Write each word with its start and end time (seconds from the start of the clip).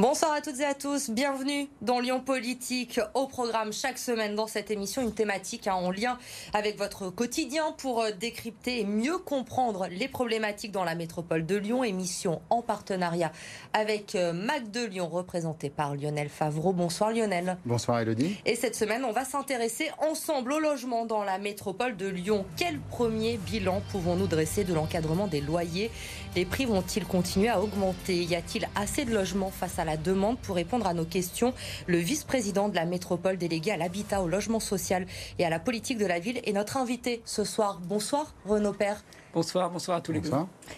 Bonsoir 0.00 0.32
à 0.32 0.40
toutes 0.40 0.60
et 0.60 0.64
à 0.64 0.74
tous, 0.74 1.10
bienvenue 1.10 1.66
dans 1.82 1.98
Lyon 1.98 2.20
Politique. 2.20 3.00
Au 3.14 3.26
programme 3.26 3.72
chaque 3.72 3.98
semaine 3.98 4.36
dans 4.36 4.46
cette 4.46 4.70
émission, 4.70 5.02
une 5.02 5.12
thématique 5.12 5.66
hein, 5.66 5.74
en 5.74 5.90
lien 5.90 6.18
avec 6.54 6.78
votre 6.78 7.10
quotidien 7.10 7.72
pour 7.78 8.02
euh, 8.02 8.12
décrypter 8.12 8.78
et 8.78 8.84
mieux 8.84 9.18
comprendre 9.18 9.88
les 9.90 10.06
problématiques 10.06 10.70
dans 10.70 10.84
la 10.84 10.94
métropole 10.94 11.44
de 11.44 11.56
Lyon. 11.56 11.82
Émission 11.82 12.40
en 12.48 12.62
partenariat 12.62 13.32
avec 13.72 14.14
euh, 14.14 14.32
Mac 14.32 14.70
de 14.70 14.84
Lyon, 14.84 15.08
représenté 15.08 15.68
par 15.68 15.96
Lionel 15.96 16.28
Favreau. 16.28 16.72
Bonsoir 16.72 17.10
Lionel. 17.10 17.56
Bonsoir 17.66 17.98
Elodie. 17.98 18.36
Et 18.46 18.54
cette 18.54 18.76
semaine, 18.76 19.04
on 19.04 19.10
va 19.10 19.24
s'intéresser 19.24 19.90
ensemble 19.98 20.52
au 20.52 20.60
logement 20.60 21.06
dans 21.06 21.24
la 21.24 21.38
métropole 21.38 21.96
de 21.96 22.06
Lyon. 22.06 22.46
Quel 22.56 22.78
premier 22.78 23.36
bilan 23.36 23.82
pouvons-nous 23.90 24.28
dresser 24.28 24.62
de 24.62 24.74
l'encadrement 24.74 25.26
des 25.26 25.40
loyers 25.40 25.90
Les 26.38 26.44
prix 26.44 26.66
vont-ils 26.66 27.04
continuer 27.04 27.48
à 27.48 27.60
augmenter? 27.60 28.22
Y 28.22 28.36
a-t-il 28.36 28.68
assez 28.76 29.04
de 29.04 29.12
logements 29.12 29.50
face 29.50 29.80
à 29.80 29.84
la 29.84 29.96
demande? 29.96 30.38
Pour 30.38 30.54
répondre 30.54 30.86
à 30.86 30.94
nos 30.94 31.04
questions. 31.04 31.52
Le 31.88 31.98
vice-président 31.98 32.68
de 32.68 32.76
la 32.76 32.84
métropole 32.84 33.38
délégué 33.38 33.72
à 33.72 33.76
l'habitat, 33.76 34.22
au 34.22 34.28
logement 34.28 34.60
social 34.60 35.04
et 35.40 35.44
à 35.44 35.50
la 35.50 35.58
politique 35.58 35.98
de 35.98 36.06
la 36.06 36.20
ville 36.20 36.40
est 36.44 36.52
notre 36.52 36.76
invité 36.76 37.22
ce 37.24 37.42
soir. 37.42 37.80
Bonsoir 37.82 38.36
Renaud 38.46 38.72
Père. 38.72 39.02
Bonsoir, 39.34 39.70
bonsoir 39.70 39.98
à 39.98 40.00
tous 40.00 40.12
les 40.12 40.20
deux. 40.20 40.30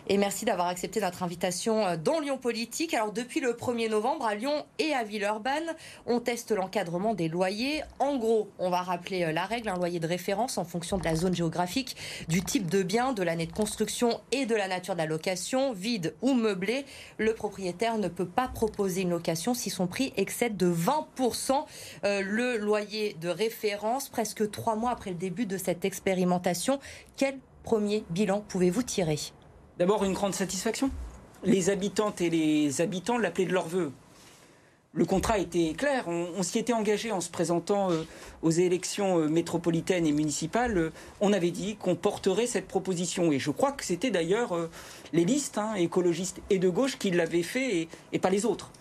Et 0.08 0.18
merci 0.18 0.44
d'avoir 0.44 0.66
accepté 0.66 1.00
notre 1.00 1.22
invitation 1.22 1.86
euh, 1.86 1.96
dans 1.96 2.18
Lyon 2.18 2.36
Politique. 2.36 2.94
Alors 2.94 3.12
depuis 3.12 3.38
le 3.38 3.52
1er 3.52 3.88
novembre, 3.88 4.26
à 4.26 4.34
Lyon 4.34 4.66
et 4.80 4.92
à 4.92 5.04
Villeurbanne, 5.04 5.76
on 6.04 6.18
teste 6.18 6.50
l'encadrement 6.50 7.14
des 7.14 7.28
loyers. 7.28 7.82
En 8.00 8.16
gros, 8.16 8.50
on 8.58 8.68
va 8.68 8.82
rappeler 8.82 9.22
euh, 9.22 9.32
la 9.32 9.44
règle, 9.44 9.68
un 9.68 9.76
loyer 9.76 10.00
de 10.00 10.06
référence 10.08 10.58
en 10.58 10.64
fonction 10.64 10.98
de 10.98 11.04
la 11.04 11.14
zone 11.14 11.32
géographique, 11.34 11.96
du 12.28 12.42
type 12.42 12.68
de 12.68 12.82
bien, 12.82 13.12
de 13.12 13.22
l'année 13.22 13.46
de 13.46 13.52
construction 13.52 14.20
et 14.32 14.46
de 14.46 14.56
la 14.56 14.66
nature 14.66 14.94
de 14.94 14.98
la 14.98 15.06
location, 15.06 15.72
vide 15.72 16.16
ou 16.20 16.34
meublé. 16.34 16.84
Le 17.18 17.34
propriétaire 17.34 17.98
ne 17.98 18.08
peut 18.08 18.28
pas 18.28 18.48
proposer 18.48 19.02
une 19.02 19.10
location 19.10 19.54
si 19.54 19.70
son 19.70 19.86
prix 19.86 20.12
excède 20.16 20.56
de 20.56 20.72
20% 20.72 21.64
euh, 22.04 22.20
le 22.20 22.56
loyer 22.56 23.16
de 23.20 23.28
référence, 23.28 24.08
presque 24.08 24.50
trois 24.50 24.74
mois 24.74 24.90
après 24.90 25.10
le 25.10 25.16
début 25.16 25.46
de 25.46 25.56
cette 25.56 25.84
expérimentation. 25.84 26.80
Quel 27.16 27.38
premier 27.62 28.04
bilan 28.10 28.44
pouvez-vous 28.48 28.82
tirer 28.82 29.18
D'abord, 29.78 30.04
une 30.04 30.12
grande 30.12 30.34
satisfaction. 30.34 30.90
Les 31.42 31.70
habitantes 31.70 32.20
et 32.20 32.28
les 32.28 32.80
habitants 32.82 33.16
l'appelaient 33.16 33.46
de 33.46 33.52
leur 33.52 33.66
vœu. 33.66 33.92
Le 34.92 35.04
contrat 35.04 35.38
était 35.38 35.72
clair. 35.74 36.08
On, 36.08 36.42
s'y 36.42 36.58
était 36.58 36.72
engagé 36.72 37.12
en 37.12 37.20
se 37.20 37.30
présentant 37.30 37.92
euh, 37.92 38.02
aux 38.42 38.50
élections 38.50 39.20
euh, 39.20 39.28
métropolitaines 39.28 40.04
et 40.04 40.10
municipales. 40.10 40.76
Euh, 40.76 40.92
on 41.20 41.32
avait 41.32 41.52
dit 41.52 41.76
qu'on 41.76 41.94
porterait 41.94 42.48
cette 42.48 42.66
proposition. 42.66 43.30
Et 43.30 43.38
je 43.38 43.52
crois 43.52 43.70
que 43.70 43.84
c'était 43.84 44.10
d'ailleurs 44.10 44.68
les 45.12 45.24
listes 45.24 45.58
hein, 45.58 45.74
écologistes 45.74 46.40
et 46.50 46.58
de 46.58 46.68
gauche 46.68 46.98
qui 46.98 47.12
l'avaient 47.12 47.44
fait 47.44 47.88
et, 48.12 48.18
pas 48.18 48.30
les 48.30 48.44
autres. 48.44 48.72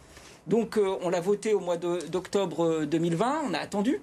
Donc 0.47 0.79
on 1.03 1.09
l'a 1.09 1.21
voté 1.21 1.53
au 1.53 1.59
mois 1.59 1.77
d'octobre 1.77 2.85
2020. 2.85 3.43
On 3.47 3.53
a 3.53 3.59
attendu. 3.59 4.01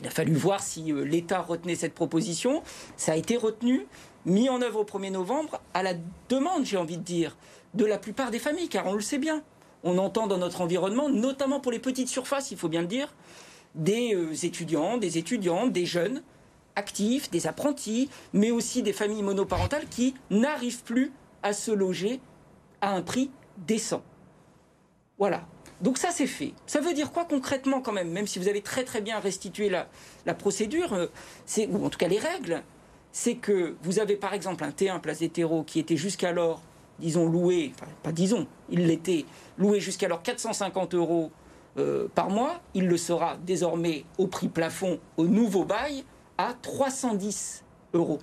Il 0.00 0.06
a 0.06 0.10
fallu 0.10 0.34
voir 0.34 0.62
si 0.62 0.92
euh, 0.92 1.04
l'État 1.04 1.40
retenait 1.40 1.74
cette 1.74 1.94
proposition. 1.94 2.62
Ça 2.96 3.12
a 3.12 3.16
été 3.16 3.36
retenu, 3.36 3.86
mis 4.24 4.48
en 4.48 4.60
œuvre 4.60 4.80
au 4.80 4.84
1er 4.84 5.10
novembre, 5.10 5.60
à 5.74 5.82
la 5.82 5.94
demande, 6.28 6.64
j'ai 6.64 6.76
envie 6.76 6.98
de 6.98 7.02
dire, 7.02 7.36
de 7.74 7.84
la 7.84 7.98
plupart 7.98 8.30
des 8.30 8.38
familles, 8.38 8.68
car 8.68 8.86
on 8.86 8.94
le 8.94 9.00
sait 9.00 9.18
bien. 9.18 9.42
On 9.84 9.98
entend 9.98 10.26
dans 10.26 10.38
notre 10.38 10.60
environnement, 10.60 11.08
notamment 11.08 11.60
pour 11.60 11.72
les 11.72 11.78
petites 11.78 12.08
surfaces, 12.08 12.50
il 12.50 12.58
faut 12.58 12.68
bien 12.68 12.82
le 12.82 12.88
dire, 12.88 13.14
des 13.74 14.14
euh, 14.14 14.34
étudiants, 14.42 14.96
des 14.98 15.18
étudiantes, 15.18 15.72
des 15.72 15.86
jeunes 15.86 16.22
actifs, 16.74 17.30
des 17.30 17.46
apprentis, 17.46 18.10
mais 18.34 18.50
aussi 18.50 18.82
des 18.82 18.92
familles 18.92 19.22
monoparentales 19.22 19.88
qui 19.88 20.14
n'arrivent 20.30 20.82
plus 20.82 21.10
à 21.42 21.52
se 21.52 21.70
loger 21.70 22.20
à 22.82 22.92
un 22.92 23.02
prix 23.02 23.30
décent. 23.66 24.02
Voilà. 25.18 25.46
Donc 25.80 25.98
ça 25.98 26.10
c'est 26.10 26.26
fait. 26.26 26.52
Ça 26.66 26.80
veut 26.80 26.94
dire 26.94 27.12
quoi 27.12 27.24
concrètement 27.24 27.80
quand 27.80 27.92
même, 27.92 28.10
même 28.10 28.26
si 28.26 28.38
vous 28.38 28.48
avez 28.48 28.62
très 28.62 28.84
très 28.84 29.00
bien 29.00 29.18
restitué 29.18 29.68
la, 29.68 29.88
la 30.24 30.34
procédure, 30.34 30.94
euh, 30.94 31.06
c'est, 31.44 31.66
ou 31.66 31.84
en 31.84 31.90
tout 31.90 31.98
cas 31.98 32.08
les 32.08 32.18
règles, 32.18 32.62
c'est 33.12 33.34
que 33.34 33.74
vous 33.82 33.98
avez 33.98 34.16
par 34.16 34.34
exemple 34.34 34.64
un 34.64 34.70
T1 34.70 35.00
place 35.00 35.18
des 35.18 35.28
terreaux 35.28 35.64
qui 35.64 35.78
était 35.78 35.96
jusqu'alors, 35.96 36.62
disons, 36.98 37.28
loué, 37.28 37.72
enfin 37.74 37.90
pas 38.02 38.12
disons, 38.12 38.46
il 38.70 38.86
l'était, 38.86 39.26
loué 39.58 39.80
jusqu'alors 39.80 40.22
450 40.22 40.94
euros 40.94 41.30
euh, 41.78 42.08
par 42.14 42.30
mois, 42.30 42.60
il 42.74 42.86
le 42.88 42.96
sera 42.96 43.36
désormais 43.44 44.04
au 44.16 44.26
prix 44.26 44.48
plafond, 44.48 44.98
au 45.18 45.26
nouveau 45.26 45.64
bail, 45.64 46.04
à 46.38 46.54
310 46.62 47.64
euros. 47.92 48.18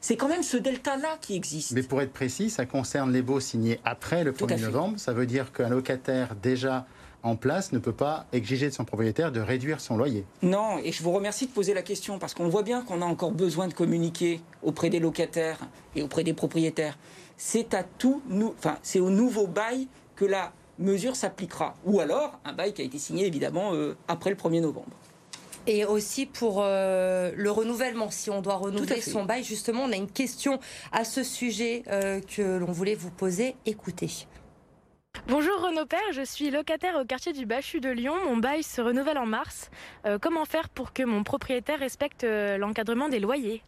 C'est 0.00 0.16
quand 0.16 0.28
même 0.28 0.42
ce 0.42 0.56
delta-là 0.56 1.18
qui 1.20 1.34
existe. 1.34 1.72
Mais 1.72 1.82
pour 1.82 2.00
être 2.00 2.12
précis, 2.12 2.50
ça 2.50 2.66
concerne 2.66 3.12
les 3.12 3.22
baux 3.22 3.40
signés 3.40 3.80
après 3.84 4.24
le 4.24 4.32
1er 4.32 4.60
novembre. 4.60 4.98
Ça 4.98 5.12
veut 5.12 5.26
dire 5.26 5.52
qu'un 5.52 5.68
locataire 5.68 6.36
déjà 6.36 6.86
en 7.22 7.36
place 7.36 7.72
ne 7.72 7.78
peut 7.78 7.92
pas 7.92 8.26
exiger 8.32 8.68
de 8.68 8.74
son 8.74 8.84
propriétaire 8.84 9.32
de 9.32 9.40
réduire 9.40 9.80
son 9.80 9.96
loyer. 9.96 10.24
Non, 10.42 10.78
et 10.82 10.92
je 10.92 11.02
vous 11.02 11.12
remercie 11.12 11.46
de 11.46 11.52
poser 11.52 11.74
la 11.74 11.82
question 11.82 12.18
parce 12.18 12.34
qu'on 12.34 12.48
voit 12.48 12.62
bien 12.62 12.82
qu'on 12.82 13.02
a 13.02 13.04
encore 13.04 13.32
besoin 13.32 13.68
de 13.68 13.74
communiquer 13.74 14.40
auprès 14.62 14.90
des 14.90 15.00
locataires 15.00 15.58
et 15.96 16.02
auprès 16.02 16.24
des 16.24 16.34
propriétaires. 16.34 16.98
C'est 17.36 17.74
à 17.74 17.82
tout, 17.84 18.22
enfin, 18.58 18.78
c'est 18.82 19.00
au 19.00 19.10
nouveau 19.10 19.46
bail 19.46 19.88
que 20.16 20.24
la 20.24 20.52
mesure 20.78 21.16
s'appliquera, 21.16 21.74
ou 21.84 22.00
alors 22.00 22.38
un 22.44 22.52
bail 22.52 22.72
qui 22.72 22.82
a 22.82 22.84
été 22.84 22.98
signé 22.98 23.26
évidemment 23.26 23.74
euh, 23.74 23.96
après 24.06 24.30
le 24.30 24.36
1er 24.36 24.60
novembre. 24.60 24.90
Et 25.66 25.84
aussi 25.84 26.24
pour 26.24 26.62
euh, 26.62 27.30
le 27.36 27.50
renouvellement, 27.50 28.10
si 28.10 28.30
on 28.30 28.40
doit 28.40 28.56
renouveler 28.56 29.02
son 29.02 29.24
bail, 29.24 29.44
justement, 29.44 29.82
on 29.82 29.92
a 29.92 29.96
une 29.96 30.10
question 30.10 30.58
à 30.92 31.04
ce 31.04 31.22
sujet 31.22 31.82
euh, 31.88 32.20
que 32.20 32.56
l'on 32.56 32.72
voulait 32.72 32.94
vous 32.94 33.10
poser. 33.10 33.54
Écoutez. 33.66 34.08
Bonjour 35.28 35.60
Renaud 35.60 35.84
Père, 35.84 36.00
je 36.12 36.24
suis 36.24 36.50
locataire 36.50 36.98
au 36.98 37.04
quartier 37.04 37.34
du 37.34 37.44
Bachu 37.44 37.80
de 37.80 37.90
Lyon. 37.90 38.14
Mon 38.24 38.38
bail 38.38 38.62
se 38.62 38.80
renouvelle 38.80 39.18
en 39.18 39.26
mars. 39.26 39.70
Euh, 40.06 40.18
comment 40.18 40.46
faire 40.46 40.70
pour 40.70 40.94
que 40.94 41.02
mon 41.02 41.22
propriétaire 41.22 41.78
respecte 41.80 42.24
euh, 42.24 42.56
l'encadrement 42.56 43.10
des 43.10 43.20
loyers? 43.20 43.62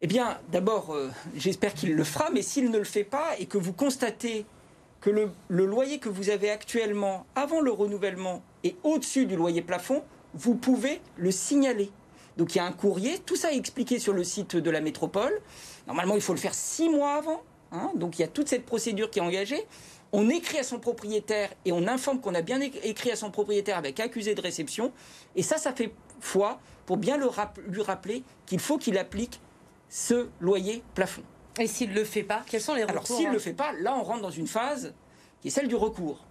Eh 0.00 0.06
bien, 0.06 0.38
d'abord, 0.50 0.94
euh, 0.94 1.10
j'espère 1.34 1.74
qu'il 1.74 1.94
le 1.94 2.04
fera, 2.04 2.30
mais 2.30 2.40
s'il 2.40 2.70
ne 2.70 2.78
le 2.78 2.84
fait 2.84 3.04
pas 3.04 3.38
et 3.38 3.44
que 3.44 3.58
vous 3.58 3.74
constatez 3.74 4.46
que 5.02 5.10
le, 5.10 5.30
le 5.48 5.66
loyer 5.66 5.98
que 5.98 6.08
vous 6.08 6.30
avez 6.30 6.48
actuellement 6.48 7.26
avant 7.34 7.60
le 7.60 7.70
renouvellement 7.70 8.42
est 8.64 8.76
au-dessus 8.82 9.26
du 9.26 9.36
loyer 9.36 9.60
plafond, 9.60 10.02
vous 10.32 10.54
pouvez 10.54 11.02
le 11.18 11.30
signaler. 11.30 11.90
Donc 12.38 12.54
il 12.54 12.58
y 12.58 12.60
a 12.62 12.64
un 12.64 12.72
courrier, 12.72 13.18
tout 13.18 13.36
ça 13.36 13.52
est 13.52 13.58
expliqué 13.58 13.98
sur 13.98 14.14
le 14.14 14.24
site 14.24 14.56
de 14.56 14.70
la 14.70 14.80
métropole. 14.80 15.38
Normalement, 15.86 16.14
il 16.14 16.22
faut 16.22 16.32
le 16.32 16.40
faire 16.40 16.54
six 16.54 16.88
mois 16.88 17.12
avant. 17.12 17.42
Hein. 17.72 17.90
donc 17.94 18.18
il 18.18 18.22
y 18.22 18.24
a 18.24 18.28
toute 18.28 18.48
cette 18.48 18.64
procédure 18.64 19.10
qui 19.10 19.18
est 19.18 19.22
engagée. 19.22 19.66
On 20.12 20.30
écrit 20.30 20.58
à 20.58 20.62
son 20.62 20.78
propriétaire 20.78 21.50
et 21.64 21.72
on 21.72 21.86
informe 21.88 22.20
qu'on 22.20 22.34
a 22.34 22.42
bien 22.42 22.60
écrit 22.60 23.10
à 23.10 23.16
son 23.16 23.30
propriétaire 23.30 23.76
avec 23.76 23.98
accusé 23.98 24.34
de 24.34 24.40
réception. 24.40 24.92
Et 25.34 25.42
ça, 25.42 25.58
ça 25.58 25.72
fait 25.72 25.92
foi 26.20 26.60
pour 26.86 26.96
bien 26.96 27.18
lui 27.18 27.82
rappeler 27.82 28.22
qu'il 28.46 28.60
faut 28.60 28.78
qu'il 28.78 28.98
applique 28.98 29.40
ce 29.88 30.28
loyer 30.40 30.82
plafond. 30.94 31.22
Et 31.58 31.66
s'il 31.66 31.90
ne 31.90 31.94
le 31.94 32.04
fait 32.04 32.22
pas, 32.22 32.42
quels 32.46 32.60
sont 32.60 32.74
les 32.74 32.82
recours 32.82 32.92
Alors 32.92 33.06
s'il 33.06 33.26
ne 33.26 33.32
le 33.32 33.36
hein 33.36 33.40
fait 33.40 33.52
pas, 33.52 33.72
là 33.72 33.96
on 33.98 34.02
rentre 34.02 34.22
dans 34.22 34.30
une 34.30 34.46
phase 34.46 34.94
qui 35.40 35.48
est 35.48 35.50
celle 35.50 35.68
du 35.68 35.74
recours. 35.74 36.24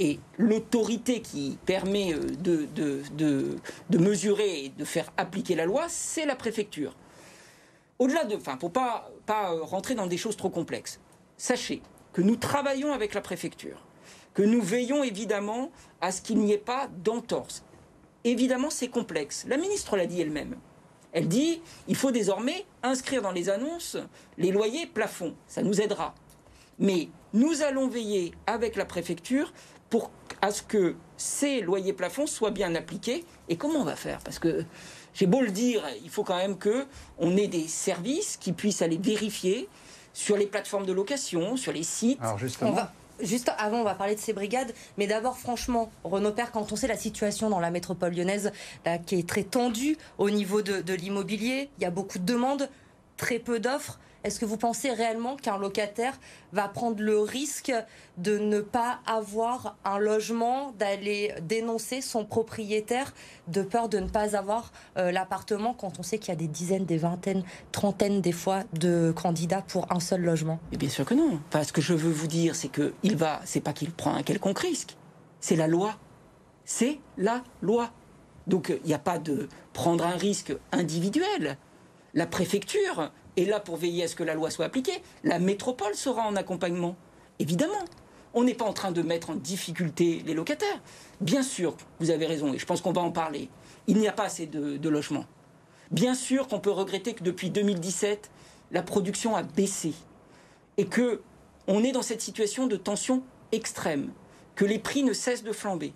Et 0.00 0.20
l'autorité 0.36 1.20
qui 1.20 1.58
permet 1.66 2.14
euh, 2.14 2.20
de, 2.20 2.68
de, 2.70 3.98
mesurer 3.98 4.66
et 4.66 4.68
de 4.68 4.84
faire 4.84 5.12
appliquer 5.16 5.56
la 5.56 5.66
loi, 5.66 5.86
c'est 5.88 6.24
la 6.24 6.36
préfecture. 6.36 6.94
Au-delà 7.98 8.24
de, 8.24 8.36
enfin, 8.36 8.56
pour 8.56 8.72
pas 8.72 9.10
pas 9.26 9.52
euh, 9.52 9.62
rentrer 9.62 9.94
dans 9.94 10.06
des 10.06 10.16
choses 10.16 10.36
trop 10.36 10.50
complexes, 10.50 11.00
sachez 11.36 11.82
que 12.12 12.22
nous 12.22 12.36
travaillons 12.36 12.92
avec 12.92 13.14
la 13.14 13.20
préfecture, 13.20 13.84
que 14.34 14.42
nous 14.42 14.62
veillons 14.62 15.02
évidemment 15.02 15.70
à 16.00 16.12
ce 16.12 16.22
qu'il 16.22 16.38
n'y 16.38 16.52
ait 16.52 16.58
pas 16.58 16.88
d'entorse. 17.04 17.64
Évidemment, 18.24 18.70
c'est 18.70 18.88
complexe. 18.88 19.44
La 19.48 19.56
ministre 19.56 19.96
l'a 19.96 20.06
dit 20.06 20.20
elle-même. 20.20 20.56
Elle 21.12 21.28
dit 21.28 21.62
il 21.86 21.96
faut 21.96 22.10
désormais 22.10 22.66
inscrire 22.82 23.22
dans 23.22 23.32
les 23.32 23.48
annonces 23.48 23.96
les 24.36 24.50
loyers 24.50 24.86
plafonds. 24.86 25.34
Ça 25.46 25.62
nous 25.62 25.80
aidera. 25.80 26.14
Mais 26.78 27.08
nous 27.32 27.62
allons 27.62 27.88
veiller 27.88 28.32
avec 28.46 28.76
la 28.76 28.84
préfecture 28.84 29.52
pour 29.90 30.10
à 30.42 30.50
ce 30.50 30.62
que 30.62 30.94
ces 31.16 31.60
loyers 31.60 31.92
plafonds 31.92 32.26
soient 32.26 32.50
bien 32.50 32.74
appliqués. 32.74 33.24
Et 33.48 33.56
comment 33.56 33.80
on 33.80 33.84
va 33.84 33.96
faire? 33.96 34.20
Parce 34.20 34.38
que 34.38 34.64
j'ai 35.18 35.26
beau 35.26 35.40
le 35.40 35.50
dire, 35.50 35.82
il 36.04 36.10
faut 36.10 36.22
quand 36.22 36.36
même 36.36 36.56
que 36.56 36.86
on 37.18 37.36
ait 37.36 37.48
des 37.48 37.66
services 37.66 38.36
qui 38.36 38.52
puissent 38.52 38.82
aller 38.82 38.98
vérifier 38.98 39.68
sur 40.12 40.36
les 40.36 40.46
plateformes 40.46 40.86
de 40.86 40.92
location, 40.92 41.56
sur 41.56 41.72
les 41.72 41.82
sites. 41.82 42.20
Alors 42.22 42.38
justement. 42.38 42.76
Juste 43.20 43.50
avant, 43.58 43.80
on 43.80 43.84
va 43.84 43.96
parler 43.96 44.14
de 44.14 44.20
ces 44.20 44.32
brigades, 44.32 44.72
mais 44.96 45.08
d'abord, 45.08 45.36
franchement, 45.36 45.90
Renaud 46.04 46.30
Père, 46.30 46.52
quand 46.52 46.70
on 46.70 46.76
sait 46.76 46.86
la 46.86 46.96
situation 46.96 47.50
dans 47.50 47.58
la 47.58 47.72
métropole 47.72 48.14
lyonnaise, 48.14 48.52
qui 49.06 49.18
est 49.18 49.28
très 49.28 49.42
tendue 49.42 49.96
au 50.18 50.30
niveau 50.30 50.62
de, 50.62 50.82
de 50.82 50.94
l'immobilier, 50.94 51.68
il 51.78 51.82
y 51.82 51.84
a 51.84 51.90
beaucoup 51.90 52.20
de 52.20 52.24
demandes, 52.24 52.70
très 53.16 53.40
peu 53.40 53.58
d'offres. 53.58 53.98
Est-ce 54.28 54.40
que 54.40 54.44
vous 54.44 54.58
pensez 54.58 54.90
réellement 54.90 55.36
qu'un 55.36 55.56
locataire 55.56 56.20
va 56.52 56.68
prendre 56.68 57.02
le 57.02 57.18
risque 57.18 57.72
de 58.18 58.36
ne 58.36 58.60
pas 58.60 58.98
avoir 59.06 59.78
un 59.86 59.96
logement, 59.96 60.72
d'aller 60.78 61.32
dénoncer 61.40 62.02
son 62.02 62.26
propriétaire 62.26 63.14
de 63.46 63.62
peur 63.62 63.88
de 63.88 63.98
ne 63.98 64.06
pas 64.06 64.36
avoir 64.36 64.70
euh, 64.98 65.10
l'appartement 65.12 65.72
quand 65.72 65.98
on 65.98 66.02
sait 66.02 66.18
qu'il 66.18 66.28
y 66.28 66.32
a 66.32 66.36
des 66.36 66.46
dizaines, 66.46 66.84
des 66.84 66.98
vingtaines, 66.98 67.42
trentaines 67.72 68.20
des 68.20 68.32
fois 68.32 68.64
de 68.74 69.14
candidats 69.16 69.62
pour 69.62 69.90
un 69.90 69.98
seul 69.98 70.20
logement? 70.20 70.60
Et 70.72 70.76
Bien 70.76 70.90
sûr 70.90 71.06
que 71.06 71.14
non. 71.14 71.40
Enfin, 71.48 71.64
ce 71.64 71.72
que 71.72 71.80
je 71.80 71.94
veux 71.94 72.12
vous 72.12 72.26
dire, 72.26 72.54
c'est 72.54 72.68
que 72.68 72.92
il 73.02 73.16
va, 73.16 73.40
c'est 73.46 73.62
pas 73.62 73.72
qu'il 73.72 73.90
prend 73.92 74.14
un 74.14 74.22
quelconque 74.22 74.58
risque, 74.58 74.98
c'est 75.40 75.56
la 75.56 75.68
loi. 75.68 75.96
C'est 76.66 77.00
la 77.16 77.42
loi. 77.62 77.92
Donc 78.46 78.68
il 78.68 78.86
n'y 78.86 78.92
a 78.92 78.98
pas 78.98 79.18
de 79.18 79.48
prendre 79.72 80.04
un 80.04 80.16
risque 80.16 80.54
individuel. 80.70 81.56
La 82.12 82.26
préfecture 82.26 83.10
est 83.38 83.44
là 83.44 83.60
pour 83.60 83.76
veiller 83.76 84.04
à 84.04 84.08
ce 84.08 84.16
que 84.16 84.24
la 84.24 84.34
loi 84.34 84.50
soit 84.50 84.66
appliquée. 84.66 85.02
La 85.24 85.38
métropole 85.38 85.94
sera 85.94 86.26
en 86.26 86.36
accompagnement. 86.36 86.96
Évidemment, 87.38 87.84
on 88.34 88.44
n'est 88.44 88.54
pas 88.54 88.64
en 88.64 88.72
train 88.72 88.92
de 88.92 89.02
mettre 89.02 89.30
en 89.30 89.34
difficulté 89.34 90.22
les 90.26 90.34
locataires. 90.34 90.80
Bien 91.20 91.42
sûr, 91.42 91.76
vous 92.00 92.10
avez 92.10 92.26
raison, 92.26 92.52
et 92.52 92.58
je 92.58 92.66
pense 92.66 92.80
qu'on 92.80 92.92
va 92.92 93.00
en 93.00 93.10
parler. 93.10 93.48
Il 93.86 93.98
n'y 93.98 94.08
a 94.08 94.12
pas 94.12 94.24
assez 94.24 94.46
de, 94.46 94.88
logements. 94.88 95.24
Bien 95.90 96.14
sûr 96.14 96.48
qu'on 96.48 96.60
peut 96.60 96.70
regretter 96.70 97.14
que 97.14 97.24
depuis 97.24 97.50
2017, 97.50 98.30
la 98.70 98.82
production 98.82 99.34
a 99.36 99.42
baissé 99.42 99.94
et 100.76 100.86
que 100.86 101.22
on 101.66 101.82
est 101.84 101.92
dans 101.92 102.02
cette 102.02 102.20
situation 102.20 102.66
de 102.66 102.76
tension 102.76 103.22
extrême, 103.52 104.12
que 104.54 104.64
les 104.64 104.78
prix 104.78 105.02
ne 105.02 105.12
cessent 105.12 105.44
de 105.44 105.52
flamber. 105.52 105.92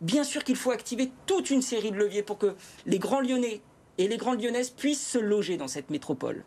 Bien 0.00 0.24
sûr 0.24 0.44
qu'il 0.44 0.56
faut 0.56 0.70
activer 0.70 1.10
toute 1.26 1.50
une 1.50 1.62
série 1.62 1.90
de 1.90 1.96
leviers 1.96 2.22
pour 2.22 2.38
que 2.38 2.54
les 2.86 2.98
grands 2.98 3.20
Lyonnais 3.20 3.60
et 3.98 4.08
les 4.08 4.16
grandes 4.16 4.42
Lyonnaises 4.42 4.70
puissent 4.70 5.06
se 5.06 5.18
loger 5.18 5.56
dans 5.56 5.68
cette 5.68 5.90
métropole. 5.90 6.44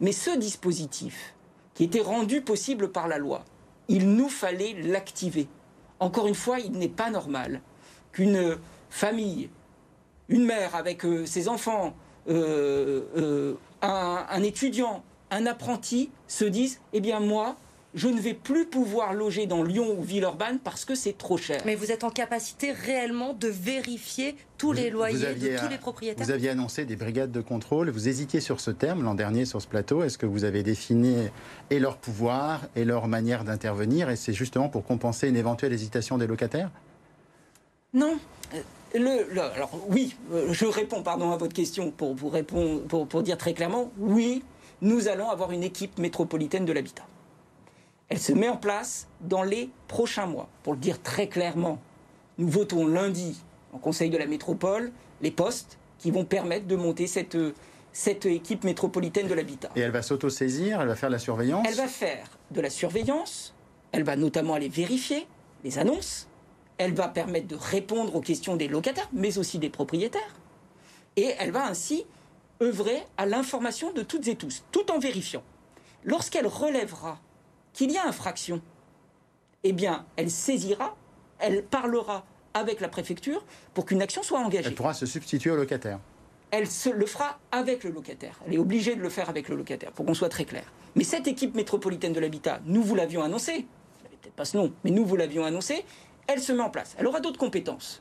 Mais 0.00 0.12
ce 0.12 0.36
dispositif, 0.36 1.34
qui 1.74 1.84
était 1.84 2.00
rendu 2.00 2.40
possible 2.40 2.90
par 2.90 3.08
la 3.08 3.18
loi, 3.18 3.44
il 3.88 4.10
nous 4.14 4.28
fallait 4.28 4.74
l'activer. 4.82 5.48
Encore 6.00 6.26
une 6.26 6.34
fois, 6.34 6.58
il 6.58 6.72
n'est 6.72 6.88
pas 6.88 7.10
normal 7.10 7.60
qu'une 8.12 8.58
famille, 8.90 9.48
une 10.28 10.44
mère 10.44 10.74
avec 10.74 11.04
euh, 11.04 11.26
ses 11.26 11.48
enfants, 11.48 11.94
euh, 12.28 13.02
euh, 13.16 13.54
un, 13.82 14.26
un 14.28 14.42
étudiant, 14.42 15.04
un 15.30 15.46
apprenti 15.46 16.10
se 16.26 16.44
disent, 16.44 16.80
eh 16.92 17.00
bien 17.00 17.20
moi, 17.20 17.56
je 17.96 18.08
ne 18.08 18.20
vais 18.20 18.34
plus 18.34 18.66
pouvoir 18.66 19.14
loger 19.14 19.46
dans 19.46 19.62
Lyon 19.62 19.96
ou 19.98 20.02
Villeurbanne 20.02 20.58
parce 20.62 20.84
que 20.84 20.94
c'est 20.94 21.16
trop 21.16 21.38
cher. 21.38 21.62
Mais 21.64 21.74
vous 21.74 21.90
êtes 21.90 22.04
en 22.04 22.10
capacité 22.10 22.70
réellement 22.70 23.32
de 23.32 23.48
vérifier 23.48 24.36
tous 24.58 24.72
les 24.72 24.90
loyers 24.90 25.34
de 25.34 25.58
tous 25.58 25.68
les 25.68 25.78
propriétaires 25.78 26.24
Vous 26.24 26.30
aviez 26.30 26.50
annoncé 26.50 26.84
des 26.84 26.94
brigades 26.94 27.32
de 27.32 27.40
contrôle. 27.40 27.88
Vous 27.88 28.06
hésitiez 28.06 28.40
sur 28.40 28.60
ce 28.60 28.70
terme 28.70 29.02
l'an 29.02 29.14
dernier 29.14 29.46
sur 29.46 29.62
ce 29.62 29.66
plateau. 29.66 30.04
Est-ce 30.04 30.18
que 30.18 30.26
vous 30.26 30.44
avez 30.44 30.62
défini 30.62 31.16
et 31.70 31.78
leur 31.78 31.96
pouvoir 31.96 32.60
et 32.76 32.84
leur 32.84 33.08
manière 33.08 33.44
d'intervenir 33.44 34.10
Et 34.10 34.16
c'est 34.16 34.34
justement 34.34 34.68
pour 34.68 34.84
compenser 34.84 35.28
une 35.28 35.36
éventuelle 35.36 35.72
hésitation 35.72 36.18
des 36.18 36.26
locataires? 36.26 36.70
Non. 37.94 38.18
Euh, 38.54 38.60
le, 38.94 39.40
alors 39.40 39.70
oui, 39.88 40.14
euh, 40.32 40.52
je 40.52 40.66
réponds 40.66 41.02
pardon 41.02 41.32
à 41.32 41.38
votre 41.38 41.54
question 41.54 41.90
pour 41.90 42.14
vous 42.14 42.28
répondre, 42.28 42.82
pour 42.82 43.22
dire 43.22 43.38
très 43.38 43.54
clairement, 43.54 43.90
oui, 43.98 44.42
nous 44.82 45.08
allons 45.08 45.30
avoir 45.30 45.52
une 45.52 45.62
équipe 45.62 45.98
métropolitaine 45.98 46.66
de 46.66 46.72
l'habitat. 46.72 47.04
Elle 48.08 48.20
se 48.20 48.32
met 48.32 48.48
en 48.48 48.56
place 48.56 49.08
dans 49.20 49.42
les 49.42 49.70
prochains 49.88 50.26
mois. 50.26 50.48
Pour 50.62 50.74
le 50.74 50.78
dire 50.78 51.02
très 51.02 51.28
clairement, 51.28 51.80
nous 52.38 52.48
votons 52.48 52.86
lundi 52.86 53.42
en 53.72 53.78
Conseil 53.78 54.10
de 54.10 54.18
la 54.18 54.26
métropole 54.26 54.92
les 55.20 55.30
postes 55.30 55.78
qui 55.98 56.10
vont 56.10 56.24
permettre 56.24 56.66
de 56.66 56.76
monter 56.76 57.06
cette, 57.06 57.36
cette 57.92 58.26
équipe 58.26 58.64
métropolitaine 58.64 59.26
de 59.26 59.34
l'habitat. 59.34 59.70
Et 59.74 59.80
elle 59.80 59.90
va 59.90 60.02
s'auto-saisir, 60.02 60.80
elle 60.80 60.88
va 60.88 60.94
faire 60.94 61.08
de 61.08 61.14
la 61.14 61.18
surveillance 61.18 61.66
Elle 61.68 61.74
va 61.74 61.88
faire 61.88 62.28
de 62.50 62.60
la 62.60 62.70
surveillance, 62.70 63.54
elle 63.92 64.04
va 64.04 64.14
notamment 64.16 64.54
aller 64.54 64.68
vérifier 64.68 65.26
les 65.64 65.78
annonces, 65.78 66.28
elle 66.78 66.94
va 66.94 67.08
permettre 67.08 67.48
de 67.48 67.56
répondre 67.56 68.14
aux 68.14 68.20
questions 68.20 68.56
des 68.56 68.68
locataires, 68.68 69.08
mais 69.12 69.38
aussi 69.38 69.58
des 69.58 69.70
propriétaires. 69.70 70.36
Et 71.16 71.34
elle 71.38 71.50
va 71.50 71.66
ainsi 71.66 72.04
œuvrer 72.62 73.02
à 73.16 73.26
l'information 73.26 73.92
de 73.92 74.02
toutes 74.02 74.28
et 74.28 74.36
tous, 74.36 74.62
tout 74.70 74.90
en 74.92 74.98
vérifiant. 74.98 75.42
Lorsqu'elle 76.04 76.46
relèvera 76.46 77.18
qu'il 77.76 77.92
y 77.92 77.98
a 77.98 78.06
infraction, 78.06 78.60
eh 79.62 79.72
bien, 79.72 80.06
elle 80.16 80.30
saisira, 80.30 80.96
elle 81.38 81.62
parlera 81.62 82.24
avec 82.54 82.80
la 82.80 82.88
préfecture 82.88 83.44
pour 83.74 83.84
qu'une 83.84 84.00
action 84.00 84.22
soit 84.22 84.40
engagée. 84.40 84.68
Elle 84.68 84.74
pourra 84.74 84.94
se 84.94 85.04
substituer 85.04 85.50
au 85.50 85.56
locataire. 85.56 86.00
Elle 86.50 86.68
se 86.68 86.88
le 86.88 87.04
fera 87.04 87.38
avec 87.52 87.84
le 87.84 87.90
locataire. 87.90 88.40
Elle 88.46 88.54
est 88.54 88.58
obligée 88.58 88.96
de 88.96 89.02
le 89.02 89.10
faire 89.10 89.28
avec 89.28 89.50
le 89.50 89.56
locataire, 89.56 89.92
pour 89.92 90.06
qu'on 90.06 90.14
soit 90.14 90.30
très 90.30 90.46
clair. 90.46 90.64
Mais 90.94 91.04
cette 91.04 91.28
équipe 91.28 91.54
métropolitaine 91.54 92.14
de 92.14 92.20
l'habitat, 92.20 92.60
nous 92.64 92.82
vous 92.82 92.94
l'avions 92.94 93.22
annoncé, 93.22 93.66
peut-être 94.22 94.34
pas 94.34 94.46
ce 94.46 94.56
nom, 94.56 94.72
mais 94.82 94.90
nous 94.90 95.04
vous 95.04 95.16
l'avions 95.16 95.44
annoncé, 95.44 95.84
elle 96.28 96.40
se 96.40 96.52
met 96.52 96.62
en 96.62 96.70
place. 96.70 96.96
Elle 96.98 97.06
aura 97.06 97.20
d'autres 97.20 97.38
compétences. 97.38 98.00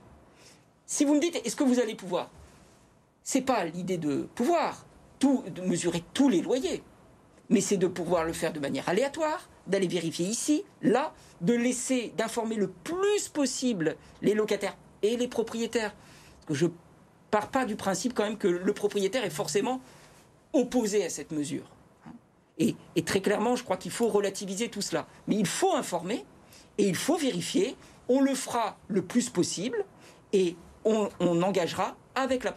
Si 0.86 1.04
vous 1.04 1.16
me 1.16 1.20
dites, 1.20 1.36
est-ce 1.44 1.58
que 1.58 1.66
vous 1.66 1.80
allez 1.80 1.96
pouvoir? 1.96 2.30
C'est 3.24 3.42
pas 3.42 3.66
l'idée 3.66 3.98
de 3.98 4.30
pouvoir, 4.36 4.86
tout, 5.20 5.44
de 5.54 5.62
mesurer 5.64 6.02
tous 6.14 6.30
les 6.30 6.42
loyers, 6.42 6.82
mais 7.50 7.60
c'est 7.60 7.78
de 7.78 7.88
pouvoir 7.88 8.24
le 8.24 8.32
faire 8.32 8.54
de 8.54 8.60
manière 8.60 8.88
aléatoire, 8.88 9.50
d'aller 9.68 9.88
vérifier 9.88 10.26
ici, 10.26 10.64
là, 10.82 11.14
de 11.42 11.54
laisser, 11.54 12.14
d'informer 12.18 12.56
le 12.56 12.68
plus 12.68 13.30
possible 13.30 13.96
les 14.22 14.34
locataires 14.34 14.78
et 15.02 15.18
les 15.18 15.28
propriétaires. 15.28 15.94
Parce 15.94 16.48
que 16.48 16.54
je 16.54 16.68
pars 17.32 17.50
pas 17.50 17.66
du 17.66 17.76
principe 17.76 18.14
quand 18.14 18.24
même 18.24 18.38
que 18.38 18.48
le 18.48 18.74
propriétaire 18.74 19.24
est 19.26 19.30
forcément 19.30 19.82
opposé 20.54 21.04
à 21.04 21.10
cette 21.10 21.32
mesure. 21.32 21.70
Et, 22.58 22.76
très 23.04 23.20
clairement, 23.22 23.58
je 23.58 23.64
crois 23.64 23.76
qu'il 23.76 23.92
faut 23.92 24.08
relativiser 24.08 24.70
tout 24.70 24.82
cela. 24.82 25.08
Mais 25.28 25.36
il 25.36 25.46
faut 25.46 25.74
informer 25.74 26.26
et 26.78 26.88
il 26.88 26.96
faut 26.96 27.18
vérifier. 27.18 27.76
On 28.08 28.22
le 28.22 28.34
fera 28.34 28.78
le 28.88 29.02
plus 29.02 29.30
possible 29.30 29.84
et 30.32 30.56
on 30.86 31.10
engagera 31.20 31.98
avec 32.16 32.44
la, 32.44 32.54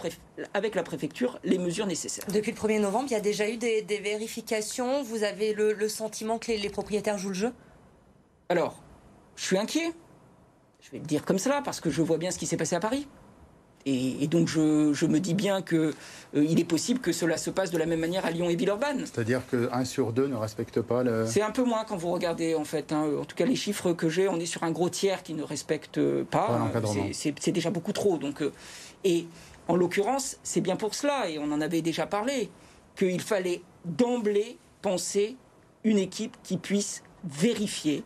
avec 0.54 0.74
la 0.74 0.82
préfecture 0.82 1.38
les 1.44 1.58
mesures 1.58 1.86
nécessaires. 1.86 2.24
Depuis 2.32 2.52
le 2.52 2.56
1er 2.56 2.80
novembre, 2.80 3.06
il 3.08 3.12
y 3.12 3.16
a 3.16 3.20
déjà 3.20 3.48
eu 3.48 3.56
des, 3.56 3.82
vérifications. 4.02 5.02
Vous 5.02 5.24
avez 5.24 5.52
le, 5.52 5.88
sentiment 5.88 6.38
que 6.38 6.52
les, 6.52 6.70
propriétaires 6.70 7.18
jouent 7.18 7.28
le 7.28 7.34
jeu? 7.34 7.52
Alors, 8.48 8.82
je 9.36 9.44
suis 9.44 9.58
inquiet. 9.58 9.92
Je 10.80 10.90
vais 10.92 10.98
le 10.98 11.04
dire 11.04 11.24
comme 11.24 11.38
cela 11.38 11.60
parce 11.62 11.80
que 11.80 11.90
je 11.90 12.02
vois 12.02 12.18
bien 12.18 12.30
ce 12.30 12.38
qui 12.38 12.46
s'est 12.46 12.56
passé 12.56 12.76
à 12.76 12.80
Paris. 12.80 13.06
Et, 13.86 14.26
donc 14.26 14.48
je, 14.48 15.06
me 15.06 15.18
dis 15.18 15.32
bien 15.32 15.62
qu'il 15.62 15.78
euh, 15.78 16.56
est 16.56 16.64
possible 16.64 17.00
que 17.00 17.12
cela 17.12 17.38
se 17.38 17.48
passe 17.48 17.70
de 17.70 17.78
la 17.78 17.86
même 17.86 18.00
manière 18.00 18.26
à 18.26 18.30
Lyon 18.30 18.50
et 18.50 18.56
Villeurbanne. 18.56 19.06
C'est-à-dire 19.06 19.40
qu'un 19.50 19.84
sur 19.86 20.12
deux 20.12 20.26
ne 20.26 20.36
respecte 20.36 20.82
pas 20.82 21.02
le... 21.02 21.24
C'est 21.26 21.40
un 21.40 21.50
peu 21.50 21.64
moins 21.64 21.84
quand 21.84 21.96
vous 21.96 22.12
regardez 22.12 22.54
en 22.54 22.64
fait. 22.64 22.92
Hein. 22.92 23.06
En 23.18 23.24
tout 23.24 23.34
cas 23.34 23.46
les 23.46 23.56
chiffres 23.56 23.94
que 23.94 24.10
j'ai, 24.10 24.28
on 24.28 24.38
est 24.38 24.46
sur 24.46 24.62
un 24.62 24.72
gros 24.72 24.90
tiers 24.90 25.22
qui 25.22 25.32
ne 25.32 25.42
respecte 25.42 26.00
pas. 26.24 26.70
c'est 27.12 27.50
déjà 27.50 27.70
beaucoup 27.70 27.92
trop. 27.92 28.18
Donc, 28.18 28.42
euh, 28.42 28.52
et 29.04 29.26
en 29.68 29.76
l'occurrence, 29.76 30.38
c'est 30.42 30.60
bien 30.60 30.76
pour 30.76 30.94
cela, 30.94 31.28
et 31.28 31.38
on 31.38 31.50
en 31.52 31.60
avait 31.60 31.82
déjà 31.82 32.06
parlé, 32.06 32.50
qu'il 32.96 33.20
fallait 33.20 33.62
d'emblée 33.84 34.58
penser 34.82 35.36
une 35.84 35.98
équipe 35.98 36.36
qui 36.42 36.56
puisse 36.56 37.02
vérifier 37.24 38.02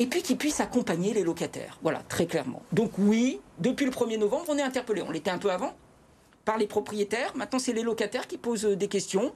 et 0.00 0.06
puis 0.06 0.22
qui 0.22 0.34
puisse 0.34 0.60
accompagner 0.60 1.12
les 1.12 1.22
locataires. 1.22 1.78
Voilà, 1.82 2.02
très 2.08 2.26
clairement. 2.26 2.62
Donc 2.72 2.92
oui, 2.98 3.38
depuis 3.58 3.84
le 3.84 3.92
1er 3.92 4.18
novembre, 4.18 4.46
on 4.48 4.56
est 4.56 4.62
interpellé. 4.62 5.02
On 5.02 5.10
l'était 5.10 5.30
un 5.30 5.38
peu 5.38 5.52
avant 5.52 5.74
par 6.46 6.56
les 6.56 6.66
propriétaires. 6.66 7.36
Maintenant, 7.36 7.58
c'est 7.58 7.74
les 7.74 7.82
locataires 7.82 8.26
qui 8.26 8.38
posent 8.38 8.64
des 8.64 8.88
questions. 8.88 9.32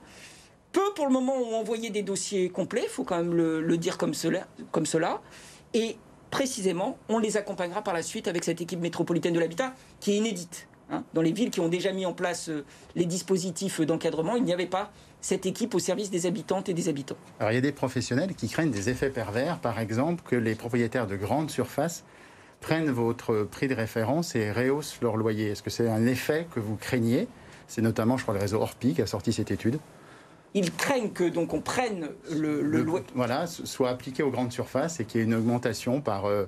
Peu 0.73 0.81
pour 0.97 1.07
le 1.07 1.13
moment 1.13 1.37
ont 1.37 1.55
envoyé 1.55 1.91
des 1.91 2.03
dossiers 2.03 2.49
complets, 2.49 2.85
il 2.85 2.89
faut 2.89 3.05
quand 3.05 3.19
même 3.19 3.35
le, 3.35 3.77
dire 3.77 3.99
comme 3.99 4.15
cela. 4.15 5.21
Et 5.75 5.97
précisément, 6.31 6.99
on 7.11 7.19
les 7.19 7.37
accompagnera 7.37 7.83
par 7.83 7.95
la 7.95 8.03
suite 8.03 8.27
avec 8.27 8.43
cette 8.43 8.61
équipe 8.61 8.81
métropolitaine 8.81 9.35
de 9.35 9.41
l'habitat 9.41 9.75
qui 10.01 10.13
est 10.13 10.17
inédite. 10.17 10.67
Hein, 10.91 11.05
dans 11.15 11.23
les 11.23 11.33
villes 11.33 11.51
qui 11.51 11.61
ont 11.61 11.69
déjà 11.69 11.93
mis 11.93 12.05
en 12.05 12.13
place 12.13 12.51
euh, 12.51 12.65
les 12.95 13.07
dispositifs 13.07 13.81
d'encadrement, 13.81 14.37
il 14.37 14.45
n'y 14.45 14.53
avait 14.53 14.67
pas 14.67 14.93
cette 15.25 15.47
équipe 15.47 15.75
au 15.75 15.79
service 15.79 16.11
des 16.11 16.27
habitantes 16.27 16.69
et 16.69 16.75
des 16.75 16.91
habitants. 16.91 17.17
Alors 17.41 17.51
il 17.51 17.55
y 17.55 17.59
a 17.59 17.63
des 17.63 17.73
professionnels 17.73 18.35
qui 18.35 18.47
craignent 18.47 18.71
des 18.71 18.91
effets 18.91 19.09
pervers, 19.09 19.59
par 19.59 19.79
exemple 19.79 20.23
que 20.23 20.37
les 20.37 20.55
propriétaires 20.55 21.07
de 21.07 21.17
grandes 21.17 21.51
surfaces 21.51 22.05
prennent 22.61 22.91
votre 22.91 23.45
prix 23.45 23.67
de 23.67 23.75
référence 23.75 24.35
et 24.35 24.53
rehaussent 24.53 24.99
leur 25.01 25.17
loyer. 25.17 25.53
Est-ce 25.53 25.63
que 25.63 25.71
c'est 25.71 25.89
un 25.89 26.05
effet 26.05 26.47
que 26.55 26.61
vous 26.61 26.77
craignez? 26.77 27.27
C'est 27.69 27.81
notamment, 27.81 28.19
je 28.19 28.23
crois, 28.25 28.35
le 28.35 28.41
réseau 28.41 28.61
Orpi 28.61 28.93
qui 28.93 29.01
a 29.01 29.07
sorti 29.07 29.33
cette 29.33 29.51
étude. 29.51 29.79
Ils 30.53 30.71
craignent 30.71 31.13
que 31.13 31.25
donc 31.25 31.55
on 31.55 31.63
prenne 31.63 32.11
le, 32.31 32.61
loyer. 32.61 33.07
Voilà, 33.15 33.47
soit 33.47 33.89
appliqué 33.89 34.23
aux 34.23 34.31
grandes 34.31 34.53
surfaces 34.53 35.01
et 35.01 35.07
qu'il 35.07 35.23
y 35.23 35.25
ait 35.25 35.27
une 35.27 35.35
augmentation 35.35 36.03
par 36.03 36.27
euh, 36.27 36.45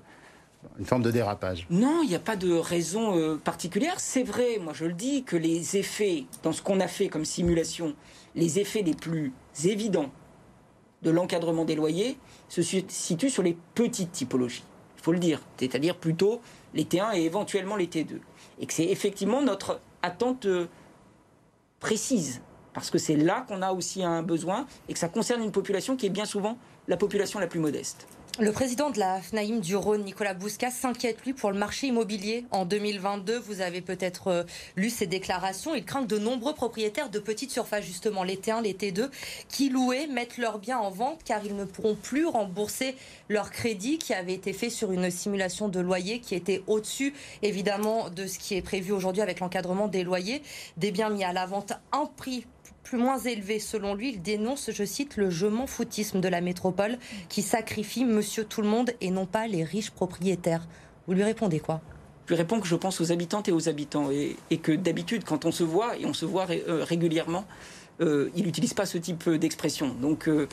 une 0.78 0.84
forme 0.84 1.02
de 1.02 1.10
dérapage 1.10 1.66
Non, 1.70 2.00
il 2.02 2.08
n'y 2.08 2.14
a 2.14 2.20
pas 2.20 2.36
de 2.36 2.52
raison 2.52 3.16
euh, 3.16 3.36
particulière. 3.36 3.98
C'est 3.98 4.22
vrai, 4.22 4.58
moi 4.60 4.72
je 4.74 4.84
le 4.84 4.92
dis, 4.92 5.24
que 5.24 5.36
les 5.36 5.76
effets, 5.76 6.24
dans 6.42 6.52
ce 6.52 6.62
qu'on 6.62 6.80
a 6.80 6.88
fait 6.88 7.08
comme 7.08 7.24
simulation, 7.24 7.94
les 8.34 8.58
effets 8.58 8.82
les 8.82 8.94
plus 8.94 9.32
évidents 9.64 10.10
de 11.02 11.10
l'encadrement 11.10 11.64
des 11.64 11.74
loyers 11.74 12.18
se 12.48 12.62
situent 12.62 13.30
sur 13.30 13.42
les 13.42 13.56
petites 13.74 14.12
typologies. 14.12 14.64
Il 14.96 15.02
faut 15.02 15.12
le 15.12 15.18
dire, 15.18 15.40
c'est-à-dire 15.58 15.96
plutôt 15.96 16.40
les 16.74 16.84
T1 16.84 17.16
et 17.16 17.22
éventuellement 17.22 17.76
les 17.76 17.86
T2. 17.86 18.18
Et 18.58 18.66
que 18.66 18.72
c'est 18.72 18.84
effectivement 18.84 19.42
notre 19.42 19.80
attente 20.02 20.46
euh, 20.46 20.66
précise 21.80 22.42
parce 22.76 22.90
que 22.90 22.98
c'est 22.98 23.16
là 23.16 23.46
qu'on 23.48 23.62
a 23.62 23.72
aussi 23.72 24.04
un 24.04 24.22
besoin 24.22 24.66
et 24.88 24.92
que 24.92 24.98
ça 24.98 25.08
concerne 25.08 25.42
une 25.42 25.50
population 25.50 25.96
qui 25.96 26.04
est 26.04 26.10
bien 26.10 26.26
souvent 26.26 26.58
la 26.88 26.98
population 26.98 27.40
la 27.40 27.46
plus 27.46 27.58
modeste. 27.58 28.06
Le 28.38 28.52
président 28.52 28.90
de 28.90 28.98
la 28.98 29.22
FNAIM 29.22 29.60
du 29.60 29.76
Rhône, 29.76 30.04
Nicolas 30.04 30.34
Bousca, 30.34 30.70
s'inquiète, 30.70 31.24
lui, 31.24 31.32
pour 31.32 31.50
le 31.50 31.58
marché 31.58 31.86
immobilier 31.86 32.44
en 32.50 32.66
2022. 32.66 33.38
Vous 33.38 33.62
avez 33.62 33.80
peut-être 33.80 34.28
euh, 34.28 34.42
lu 34.76 34.90
ses 34.90 35.06
déclarations. 35.06 35.74
Il 35.74 35.86
craint 35.86 36.02
que 36.02 36.08
de 36.08 36.18
nombreux 36.18 36.52
propriétaires 36.52 37.08
de 37.08 37.18
petites 37.18 37.50
surfaces, 37.50 37.86
justement 37.86 38.24
l'été 38.24 38.50
1, 38.50 38.60
l'été 38.60 38.92
2, 38.92 39.10
qui 39.48 39.70
louaient, 39.70 40.06
mettent 40.06 40.36
leurs 40.36 40.58
biens 40.58 40.76
en 40.76 40.90
vente 40.90 41.20
car 41.24 41.46
ils 41.46 41.56
ne 41.56 41.64
pourront 41.64 41.94
plus 41.94 42.26
rembourser 42.26 42.94
leur 43.30 43.50
crédit 43.50 43.96
qui 43.96 44.12
avait 44.12 44.34
été 44.34 44.52
fait 44.52 44.68
sur 44.68 44.92
une 44.92 45.10
simulation 45.10 45.70
de 45.70 45.80
loyer 45.80 46.20
qui 46.20 46.34
était 46.34 46.62
au-dessus, 46.66 47.14
évidemment, 47.40 48.10
de 48.10 48.26
ce 48.26 48.38
qui 48.38 48.54
est 48.54 48.62
prévu 48.62 48.92
aujourd'hui 48.92 49.22
avec 49.22 49.40
l'encadrement 49.40 49.88
des 49.88 50.04
loyers. 50.04 50.42
Des 50.76 50.90
biens 50.90 51.08
mis 51.08 51.24
à 51.24 51.32
la 51.32 51.46
vente 51.46 51.72
un 51.90 52.04
prix 52.04 52.44
plus 52.86 52.98
moins 52.98 53.18
élevé. 53.18 53.58
Selon 53.58 53.94
lui, 53.94 54.10
il 54.10 54.22
dénonce, 54.22 54.70
je 54.70 54.84
cite, 54.84 55.16
le 55.16 55.28
je 55.28 55.46
m'en 55.46 55.66
foutisme 55.66 56.20
de 56.20 56.28
la 56.28 56.40
métropole 56.40 56.98
qui 57.28 57.42
sacrifie 57.42 58.04
monsieur 58.04 58.44
tout 58.44 58.62
le 58.62 58.68
monde 58.68 58.92
et 59.00 59.10
non 59.10 59.26
pas 59.26 59.48
les 59.48 59.64
riches 59.64 59.90
propriétaires. 59.90 60.66
Vous 61.06 61.14
lui 61.14 61.24
répondez 61.24 61.58
quoi? 61.58 61.80
Je 62.26 62.34
lui 62.34 62.36
réponds 62.36 62.60
que 62.60 62.66
je 62.66 62.76
pense 62.76 63.00
aux 63.00 63.10
habitantes 63.10 63.48
et 63.48 63.52
aux 63.52 63.68
habitants 63.68 64.10
et, 64.10 64.58
que 64.58 64.72
d'habitude, 64.72 65.24
quand 65.24 65.44
on 65.44 65.52
se 65.52 65.64
voit, 65.64 65.96
et 65.96 66.06
on 66.06 66.12
se 66.12 66.24
voit 66.24 66.46
euh, 66.50 66.84
régulièrement, 66.84 67.44
euh, 68.00 68.30
il 68.36 68.44
n'utilise 68.44 68.74
pas 68.74 68.86
ce 68.86 68.98
type 68.98 69.28
d'expression. 69.30 69.94
Donc, 70.00 70.28
euh, 70.28 70.48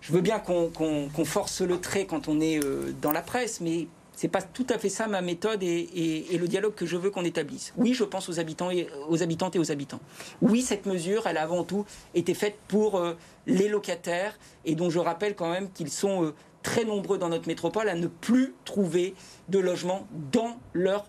je 0.00 0.12
veux 0.12 0.22
bien 0.22 0.40
qu'on 0.40 1.24
force 1.24 1.60
le 1.60 1.78
trait 1.78 2.04
quand 2.04 2.26
on 2.26 2.40
est 2.40 2.58
dans 3.00 3.12
la 3.12 3.22
presse, 3.22 3.60
mais 3.60 3.86
c'est 4.20 4.28
pas 4.28 4.42
tout 4.42 4.66
à 4.68 4.76
fait 4.76 4.90
ça 4.90 5.06
ma 5.06 5.22
méthode 5.22 5.62
et, 5.62 6.26
le 6.38 6.46
dialogue 6.46 6.74
que 6.74 6.84
je 6.84 6.98
veux 6.98 7.10
qu'on 7.10 7.24
établisse. 7.24 7.72
Oui, 7.78 7.94
je 7.94 8.04
pense 8.04 8.28
aux 8.28 8.38
habitants 8.38 8.70
et 8.70 8.86
aux 9.08 9.22
habitantes 9.22 9.56
et 9.56 9.58
aux 9.58 9.72
habitants. 9.72 10.00
Oui, 10.42 10.60
cette 10.60 10.84
mesure, 10.84 11.26
elle 11.26 11.38
a 11.38 11.42
avant 11.42 11.64
tout 11.64 11.86
été 12.12 12.34
faite 12.34 12.58
pour 12.68 12.96
euh, 12.98 13.14
les 13.46 13.66
locataires 13.66 14.38
et 14.66 14.74
dont 14.74 14.90
je 14.90 14.98
rappelle 14.98 15.34
quand 15.34 15.50
même 15.50 15.70
qu'ils 15.70 15.88
sont 15.88 16.22
euh, 16.22 16.34
très 16.62 16.84
nombreux 16.84 17.16
dans 17.16 17.30
notre 17.30 17.48
métropole 17.48 17.88
à 17.88 17.94
ne 17.94 18.08
plus 18.08 18.52
trouver 18.66 19.14
de 19.48 19.58
logement 19.58 20.06
dans 20.32 20.58
leur 20.74 21.06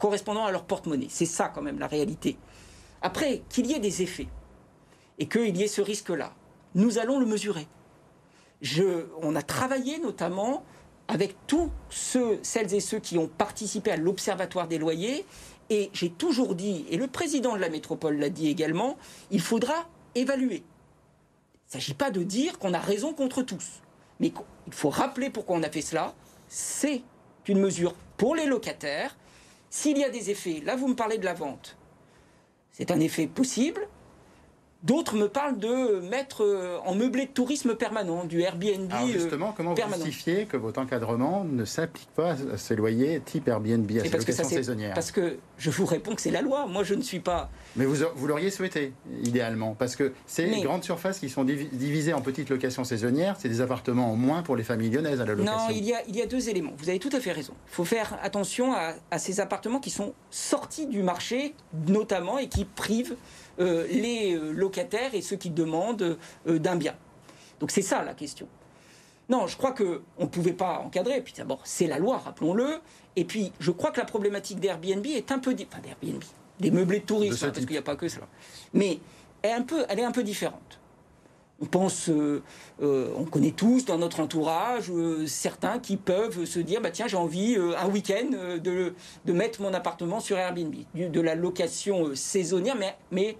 correspondant 0.00 0.44
à 0.44 0.50
leur 0.50 0.64
porte-monnaie. 0.64 1.06
C'est 1.08 1.24
ça 1.24 1.52
quand 1.54 1.62
même 1.62 1.78
la 1.78 1.86
réalité. 1.86 2.36
Après, 3.00 3.42
qu'il 3.48 3.66
y 3.66 3.74
ait 3.74 3.78
des 3.78 4.02
effets 4.02 4.26
et 5.20 5.28
qu'il 5.28 5.56
y 5.56 5.62
ait 5.62 5.68
ce 5.68 5.82
risque-là, 5.82 6.32
nous 6.74 6.98
allons 6.98 7.20
le 7.20 7.26
mesurer. 7.26 7.68
Je, 8.60 9.06
on 9.22 9.36
a 9.36 9.42
travaillé 9.42 10.00
notamment 10.00 10.64
avec 11.08 11.34
tous 11.46 11.70
ceux, 11.88 12.38
celles 12.42 12.72
et 12.74 12.80
ceux 12.80 13.00
qui 13.00 13.18
ont 13.18 13.26
participé 13.26 13.90
à 13.90 13.96
l'Observatoire 13.96 14.68
des 14.68 14.78
loyers. 14.78 15.24
Et 15.70 15.90
j'ai 15.92 16.10
toujours 16.10 16.54
dit, 16.54 16.86
et 16.90 16.96
le 16.96 17.06
président 17.06 17.54
de 17.54 17.60
la 17.60 17.68
métropole 17.68 18.18
l'a 18.18 18.30
dit 18.30 18.48
également, 18.48 18.96
il 19.30 19.40
faudra 19.40 19.88
évaluer. 20.14 20.62
Il 20.62 21.76
ne 21.76 21.80
s'agit 21.80 21.94
pas 21.94 22.10
de 22.10 22.22
dire 22.22 22.58
qu'on 22.58 22.72
a 22.72 22.78
raison 22.78 23.12
contre 23.12 23.42
tous. 23.42 23.82
Mais 24.20 24.32
il 24.66 24.72
faut 24.72 24.90
rappeler 24.90 25.30
pourquoi 25.30 25.56
on 25.56 25.62
a 25.62 25.70
fait 25.70 25.82
cela. 25.82 26.14
C'est 26.48 27.02
une 27.46 27.58
mesure 27.58 27.94
pour 28.16 28.34
les 28.34 28.46
locataires. 28.46 29.16
S'il 29.70 29.98
y 29.98 30.04
a 30.04 30.10
des 30.10 30.30
effets, 30.30 30.62
là 30.64 30.76
vous 30.76 30.88
me 30.88 30.94
parlez 30.94 31.18
de 31.18 31.24
la 31.24 31.34
vente, 31.34 31.76
c'est 32.70 32.90
un 32.90 33.00
effet 33.00 33.26
possible. 33.26 33.86
D'autres 34.84 35.16
me 35.16 35.26
parlent 35.28 35.58
de 35.58 35.98
mettre 36.08 36.44
euh, 36.44 36.78
en 36.86 36.94
meublé 36.94 37.26
de 37.26 37.30
tourisme 37.32 37.74
permanent, 37.74 38.24
du 38.24 38.42
Airbnb. 38.42 38.92
Alors 38.92 39.08
euh, 39.08 39.12
justement, 39.12 39.52
comment 39.56 39.74
vous 39.74 39.82
justifiez 40.04 40.46
que 40.46 40.56
votre 40.56 40.80
encadrement 40.80 41.44
ne 41.44 41.64
s'applique 41.64 42.08
pas 42.14 42.36
à 42.52 42.56
ces 42.56 42.76
loyers 42.76 43.20
type 43.20 43.48
Airbnb, 43.48 43.90
à 43.90 44.04
ces 44.04 44.08
locations 44.08 44.44
saisonnières? 44.44 44.94
Parce 44.94 45.10
que 45.10 45.38
je 45.58 45.70
vous 45.70 45.84
réponds 45.84 46.14
que 46.14 46.20
c'est 46.20 46.30
la 46.30 46.42
loi. 46.42 46.66
Moi, 46.68 46.84
je 46.84 46.94
ne 46.94 47.02
suis 47.02 47.18
pas. 47.18 47.50
Mais 47.74 47.86
vous, 47.86 47.96
vous 48.14 48.26
l'auriez 48.28 48.52
souhaité, 48.52 48.92
idéalement, 49.24 49.74
parce 49.76 49.96
que 49.96 50.12
ces 50.26 50.60
grandes 50.60 50.84
surfaces 50.84 51.18
qui 51.18 51.28
sont 51.28 51.42
divisées 51.42 52.12
en 52.12 52.20
petites 52.20 52.48
locations 52.48 52.84
saisonnières, 52.84 53.34
c'est 53.36 53.48
des 53.48 53.60
appartements 53.60 54.12
en 54.12 54.16
moins 54.16 54.42
pour 54.42 54.54
les 54.54 54.62
familles 54.62 54.90
lyonnaises 54.90 55.20
à 55.20 55.24
la 55.24 55.34
location. 55.34 55.58
Non, 55.58 55.70
il 55.70 55.84
y 55.84 55.92
a, 55.92 56.02
il 56.06 56.14
y 56.14 56.22
a 56.22 56.26
deux 56.26 56.48
éléments. 56.48 56.72
Vous 56.78 56.88
avez 56.88 57.00
tout 57.00 57.10
à 57.12 57.18
fait 57.18 57.32
raison. 57.32 57.54
Il 57.72 57.74
faut 57.74 57.84
faire 57.84 58.16
attention 58.22 58.72
à, 58.72 58.92
à 59.10 59.18
ces 59.18 59.40
appartements 59.40 59.80
qui 59.80 59.90
sont 59.90 60.14
sortis 60.30 60.86
du 60.86 61.02
marché, 61.02 61.56
notamment, 61.88 62.38
et 62.38 62.48
qui 62.48 62.64
privent 62.64 63.16
les 63.58 64.34
euh, 64.34 64.52
locataires 64.52 65.14
et 65.14 65.22
ceux 65.22 65.36
qui 65.36 65.50
demandent 65.50 66.16
euh, 66.46 66.58
d'un 66.58 66.76
bien. 66.76 66.94
Donc 67.60 67.70
c'est 67.70 67.82
ça 67.82 68.02
la 68.04 68.14
question. 68.14 68.48
Non, 69.28 69.46
je 69.46 69.56
crois 69.56 69.72
qu'on 69.72 70.00
ne 70.18 70.26
pouvait 70.26 70.52
pas 70.52 70.78
encadrer. 70.78 71.20
Puis 71.20 71.34
d'abord, 71.36 71.60
c'est 71.64 71.86
la 71.86 71.98
loi, 71.98 72.18
rappelons-le. 72.18 72.80
Et 73.16 73.24
puis, 73.24 73.52
je 73.60 73.70
crois 73.70 73.90
que 73.90 74.00
la 74.00 74.06
problématique 74.06 74.60
d'Airbnb 74.60 75.04
est 75.06 75.32
un 75.32 75.38
peu... 75.38 75.54
Enfin, 75.54 75.82
d'Airbnb, 75.82 76.22
des 76.60 76.70
meublés 76.70 77.00
de 77.00 77.04
tourisme, 77.04 77.46
hein, 77.46 77.50
parce 77.52 77.66
qu'il 77.66 77.72
n'y 77.72 77.78
a 77.78 77.82
pas 77.82 77.96
que 77.96 78.08
cela. 78.08 78.26
Mais 78.72 79.00
elle 79.42 79.52
un 79.52 79.62
peu, 79.62 79.84
elle 79.88 79.98
est 79.98 80.04
un 80.04 80.12
peu 80.12 80.22
différente. 80.22 80.80
On 81.60 81.66
pense, 81.66 82.08
euh, 82.08 82.40
euh, 82.82 83.10
on 83.16 83.24
connaît 83.24 83.50
tous 83.50 83.84
dans 83.84 83.98
notre 83.98 84.20
entourage 84.20 84.90
euh, 84.90 85.26
certains 85.26 85.80
qui 85.80 85.96
peuvent 85.96 86.44
se 86.44 86.60
dire 86.60 86.80
bah 86.80 86.92
tiens 86.92 87.08
j'ai 87.08 87.16
envie 87.16 87.56
un 87.56 87.88
week-end 87.88 88.58
de, 88.62 88.94
de, 89.24 89.32
mettre 89.32 89.60
mon 89.60 89.74
appartement 89.74 90.20
sur 90.20 90.38
Airbnb, 90.38 90.72
de 90.94 91.20
la 91.20 91.34
location 91.34 92.14
saisonnière 92.14 92.76
mais, 92.78 92.96
mais 93.10 93.36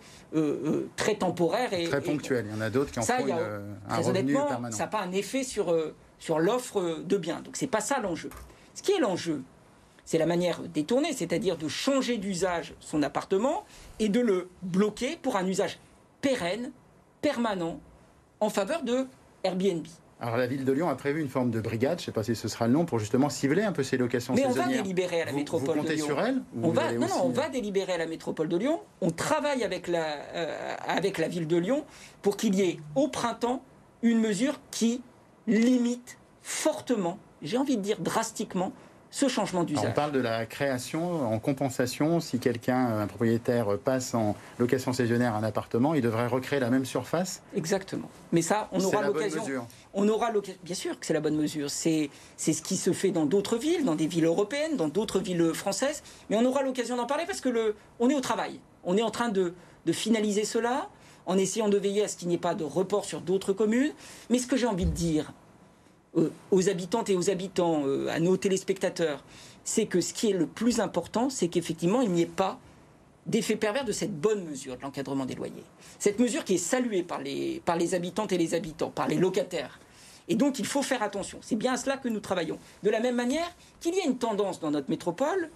très 0.97 1.15
temporaire 1.15 1.73
et 1.73 1.85
très 1.85 2.01
ponctuelle. 2.01 2.47
Il 2.49 2.57
y 2.57 2.59
en 2.59 2.61
a 2.61 2.71
d'autres 2.71 2.91
qui 2.91 2.99
en 2.99 3.03
font 3.03 3.25
une, 3.25 3.33
un 3.33 3.89
très 3.89 4.09
honnêtement, 4.09 4.47
permanent. 4.47 4.77
Ça 4.77 4.85
n'a 4.85 4.89
pas 4.89 5.01
un 5.03 5.13
effet 5.13 5.45
sur 5.45 5.73
sur 6.19 6.41
l'offre 6.41 6.99
de 7.05 7.17
biens. 7.17 7.41
Donc 7.43 7.57
c'est 7.57 7.69
pas 7.69 7.81
ça 7.81 8.01
l'enjeu. 8.01 8.31
Ce 8.75 8.83
qui 8.83 8.91
est 8.93 8.99
l'enjeu, 8.99 9.43
c'est 10.05 10.19
la 10.19 10.27
manière 10.27 10.61
détournée, 10.63 11.13
c'est-à-dire 11.13 11.57
de 11.57 11.69
changer 11.69 12.17
d'usage 12.17 12.75
son 12.81 13.05
appartement 13.05 13.65
et 14.01 14.09
de 14.09 14.19
le 14.19 14.49
bloquer 14.63 15.17
pour 15.23 15.37
un 15.37 15.47
usage 15.47 15.79
pérenne, 16.21 16.73
permanent 17.23 17.79
en 18.41 18.51
faveur 18.51 18.83
de 18.83 19.07
Airbnb. 19.45 19.87
Alors 20.21 20.37
la 20.37 20.49
ville 20.49 20.65
de 20.65 20.73
Lyon 20.73 20.89
a 20.89 20.97
prévu 20.97 21.21
une 21.21 21.29
forme 21.29 21.51
de 21.51 21.61
brigade, 21.61 21.99
je 21.99 22.03
ne 22.03 22.07
sais 22.07 22.13
pas 22.13 22.25
si 22.25 22.35
ce 22.35 22.49
sera 22.49 22.67
le 22.67 22.73
nom, 22.73 22.85
pour 22.85 22.99
justement 22.99 23.29
cibler 23.29 23.63
un 23.63 23.71
peu 23.71 23.85
ces 23.85 23.97
locations 23.97 24.35
Mais 24.35 24.43
saisonnières. 24.43 24.67
Mais 24.67 24.75
on 24.75 24.77
va 24.77 24.83
délibérer 24.83 25.23
à 25.23 25.25
la 25.27 25.33
métropole 25.33 25.77
vous 25.77 25.83
comptez 25.83 25.91
de 25.91 25.95
Lyon. 25.95 26.07
sur 26.07 26.21
elle 26.21 26.43
on 26.61 26.71
va, 26.71 26.93
Non, 26.93 27.07
non, 27.07 27.23
on 27.25 27.29
va 27.29 27.49
délibérer 27.49 27.93
à 27.93 27.99
la 27.99 28.07
métropole 28.07 28.49
de 28.49 28.57
Lyon. 28.57 28.81
On 29.01 29.11
travaille 29.11 29.63
avec 29.63 29.87
la, 29.87 30.05
euh, 30.35 30.75
avec 30.89 31.19
la 31.19 31.29
ville 31.29 31.47
de 31.47 31.57
Lyon 31.57 31.85
pour 32.21 32.37
qu'il 32.37 32.57
y 32.57 32.63
ait 32.63 32.81
au 32.97 33.07
printemps 33.07 33.63
une 34.03 34.19
mesure 34.19 34.59
qui 34.73 35.03
limite 35.47 36.19
fortement, 36.43 37.19
j'ai 37.43 37.57
envie 37.57 37.77
de 37.77 37.83
dire 37.83 37.99
drastiquement, 38.01 38.73
ce 39.11 39.29
changement 39.29 39.65
d'usage. 39.65 39.85
On 39.89 39.93
parle 39.93 40.13
de 40.13 40.21
la 40.21 40.47
création 40.47 41.33
en 41.33 41.39
compensation. 41.39 42.21
Si 42.21 42.39
quelqu'un, 42.39 42.99
un 42.99 43.07
propriétaire, 43.07 43.79
passe 43.79 44.15
en 44.15 44.37
location 44.59 44.93
saisonnière 44.93 45.35
un 45.35 45.43
appartement, 45.43 45.95
il 45.95 46.03
devrait 46.03 46.27
recréer 46.27 46.61
la 46.61 46.71
même 46.71 46.85
surface 46.85 47.43
Exactement. 47.57 48.11
Mais 48.33 48.43
ça, 48.43 48.69
on 48.73 48.81
aura 48.85 49.03
l'occasion. 49.03 49.43
On 49.95 50.09
aura 50.09 50.31
l'occasion. 50.31 50.61
Bien 50.63 50.75
sûr 50.75 50.99
que 50.99 51.07
c'est 51.07 51.15
la 51.15 51.21
bonne 51.21 51.37
mesure. 51.37 51.71
C'est 51.71 52.11
ce 52.37 52.63
qui 52.63 52.77
se 52.77 52.93
fait 52.93 53.11
dans 53.11 53.27
d'autres 53.27 53.57
villes, 53.57 53.85
dans 53.85 53.95
des 53.95 54.07
villes 54.07 54.27
européennes, 54.27 54.77
dans 54.77 54.89
d'autres 54.89 55.21
villes 55.21 55.53
françaises. 55.55 56.03
Mais 56.31 56.37
on 56.37 56.45
aura 56.45 56.63
l'occasion 56.63 56.97
d'en 56.97 57.07
parler 57.07 57.25
parce 57.27 57.41
que 57.41 57.49
le, 57.49 57.75
on 58.01 58.11
est 58.11 58.15
au 58.15 58.21
travail. 58.21 58.61
On 58.85 58.97
est 58.97 59.03
en 59.03 59.11
train 59.11 59.29
de, 59.29 59.55
de 59.87 59.93
finaliser 59.93 60.45
cela 60.45 60.89
en 61.27 61.37
essayant 61.37 61.69
de 61.69 61.77
veiller 61.77 62.05
à 62.05 62.09
ce 62.09 62.17
qu'il 62.17 62.29
n'y 62.29 62.35
ait 62.35 62.39
pas 62.39 62.55
de 62.55 62.65
report 62.65 63.05
sur 63.05 63.21
d'autres 63.21 63.53
communes. 63.53 63.93
Mais 64.31 64.39
ce 64.39 64.47
que 64.47 64.57
j'ai 64.57 64.67
envie 64.67 64.87
de 64.87 64.91
dire, 64.91 65.33
aux 66.15 66.69
habitantes 66.69 67.11
et 67.11 67.17
aux 67.17 67.31
habitants, 67.31 67.83
euh, 67.87 68.09
à 68.09 68.21
nos 68.21 68.37
téléspectateurs, 68.37 69.23
c'est 69.65 69.87
que 69.87 70.01
ce 70.01 70.15
qui 70.15 70.31
est 70.31 70.35
le 70.35 70.47
plus 70.47 70.81
important, 70.81 71.31
c'est 71.31 71.49
qu'effectivement, 71.49 72.01
il 72.01 72.11
n'y 72.11 72.23
ait 72.23 72.27
pas 72.27 72.59
d'effet 73.27 73.57
pervers 73.57 73.85
de 73.85 73.93
cette 73.93 74.19
bonne 74.19 74.45
mesure 74.45 74.77
de 74.77 74.83
l'encadrement 74.83 75.27
des 75.27 75.35
loyers. 75.35 75.65
Cette 75.99 76.19
mesure 76.19 76.45
qui 76.45 76.55
est 76.55 76.59
saluée 76.59 77.03
par 77.03 77.21
les, 77.21 77.61
par 77.65 77.77
les 77.77 77.95
habitantes 77.95 78.33
et 78.33 78.39
les 78.39 78.55
habitants, 78.55 78.91
par 78.91 79.07
les 79.07 79.17
locataires. 79.17 79.79
Et 80.29 80.35
donc, 80.35 80.59
il 80.59 80.67
faut 80.67 80.83
faire 80.83 81.03
attention. 81.03 81.39
C'est 81.43 81.57
bien 81.57 81.75
à 81.75 81.77
cela 81.77 81.99
que 81.99 82.09
nous 82.09 82.21
travaillons. 82.21 82.59
De 82.83 82.91
la 82.91 83.01
même 83.01 83.17
manière 83.17 83.55
qu'il 83.81 83.95
y 83.95 84.01
a 84.01 84.05
une 84.05 84.19
tendance 84.19 84.61
dans 84.61 84.71
notre 84.71 84.89
métropole 84.89 85.51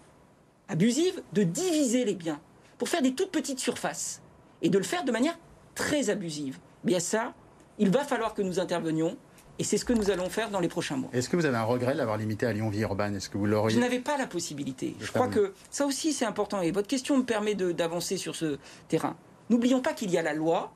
abusive 0.68 1.22
de 1.32 1.42
diviser 1.42 2.04
les 2.04 2.14
biens 2.14 2.40
pour 2.78 2.88
faire 2.88 3.02
des 3.02 3.14
toutes 3.14 3.30
petites 3.30 3.58
surfaces 3.58 4.22
et 4.60 4.68
de 4.68 4.78
le 4.78 4.84
faire 4.84 5.04
de 5.04 5.12
manière 5.12 5.38
très 5.74 6.10
abusive. 6.10 6.58
Bien 6.84 7.00
ça, 7.00 7.34
il 7.78 7.90
va 7.90 8.04
falloir 8.04 8.34
que 8.34 8.42
nous 8.42 8.60
intervenions 8.60 9.16
et 9.58 9.64
c'est 9.64 9.76
ce 9.76 9.84
que 9.84 9.92
nous 9.92 10.10
allons 10.10 10.30
faire 10.30 10.50
dans 10.50 10.60
les 10.60 10.68
prochains 10.68 10.96
mois. 10.96 11.10
Est-ce 11.12 11.28
que 11.28 11.36
vous 11.36 11.44
avez 11.44 11.56
un 11.56 11.64
regret 11.64 11.94
d'avoir 11.94 12.16
limité 12.16 12.46
à 12.46 12.52
Lyon 12.52 12.70
Vie 12.70 12.80
Urbaine 12.80 13.14
Est-ce 13.14 13.28
que 13.28 13.38
vous 13.38 13.46
l'auriez? 13.46 13.74
Je 13.76 13.80
n'avais 13.80 13.98
pas 13.98 14.16
la 14.16 14.26
possibilité. 14.26 14.96
Je 15.00 15.10
crois 15.12 15.28
que 15.28 15.52
ça 15.70 15.86
aussi 15.86 16.12
c'est 16.12 16.24
important. 16.24 16.62
Et 16.62 16.70
votre 16.70 16.88
question 16.88 17.18
me 17.18 17.24
permet 17.24 17.54
d'avancer 17.54 18.16
sur 18.16 18.34
ce 18.34 18.58
terrain. 18.88 19.16
N'oublions 19.50 19.80
pas 19.80 19.92
qu'il 19.92 20.10
y 20.10 20.18
a 20.18 20.22
la 20.22 20.34
loi 20.34 20.72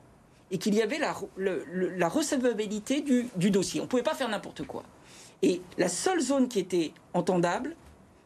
et 0.51 0.57
qu'il 0.59 0.75
y 0.75 0.81
avait 0.81 0.99
la, 0.99 1.15
la 1.37 2.07
recevabilité 2.07 3.01
du, 3.01 3.27
du, 3.35 3.51
dossier. 3.51 3.81
On 3.81 3.83
ne 3.83 3.89
pouvait 3.89 4.03
pas 4.03 4.13
faire 4.13 4.29
n'importe 4.29 4.65
quoi. 4.65 4.83
Et 5.41 5.61
la 5.77 5.89
seule 5.89 6.21
zone 6.21 6.47
qui 6.47 6.59
était 6.59 6.93
entendable, 7.13 7.75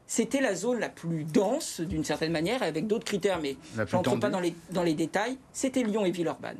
c'était 0.05 0.41
la 0.41 0.53
zone 0.53 0.79
la 0.79 0.89
plus 0.89 1.23
dense, 1.23 1.81
d'une 1.81 2.03
certaine 2.03 2.31
manière, 2.31 2.61
avec 2.63 2.85
d'autres 2.85 3.05
critères, 3.05 3.39
mais 3.41 3.57
je 3.75 3.95
n'entre 3.95 4.17
pas 4.17 4.29
dans 4.29 4.39
les, 4.39 4.53
dans 4.71 4.83
les 4.83 4.93
détails, 4.93 5.37
c'était 5.53 5.83
Lyon 5.83 6.05
et 6.05 6.11
Villeurbanne. 6.11 6.57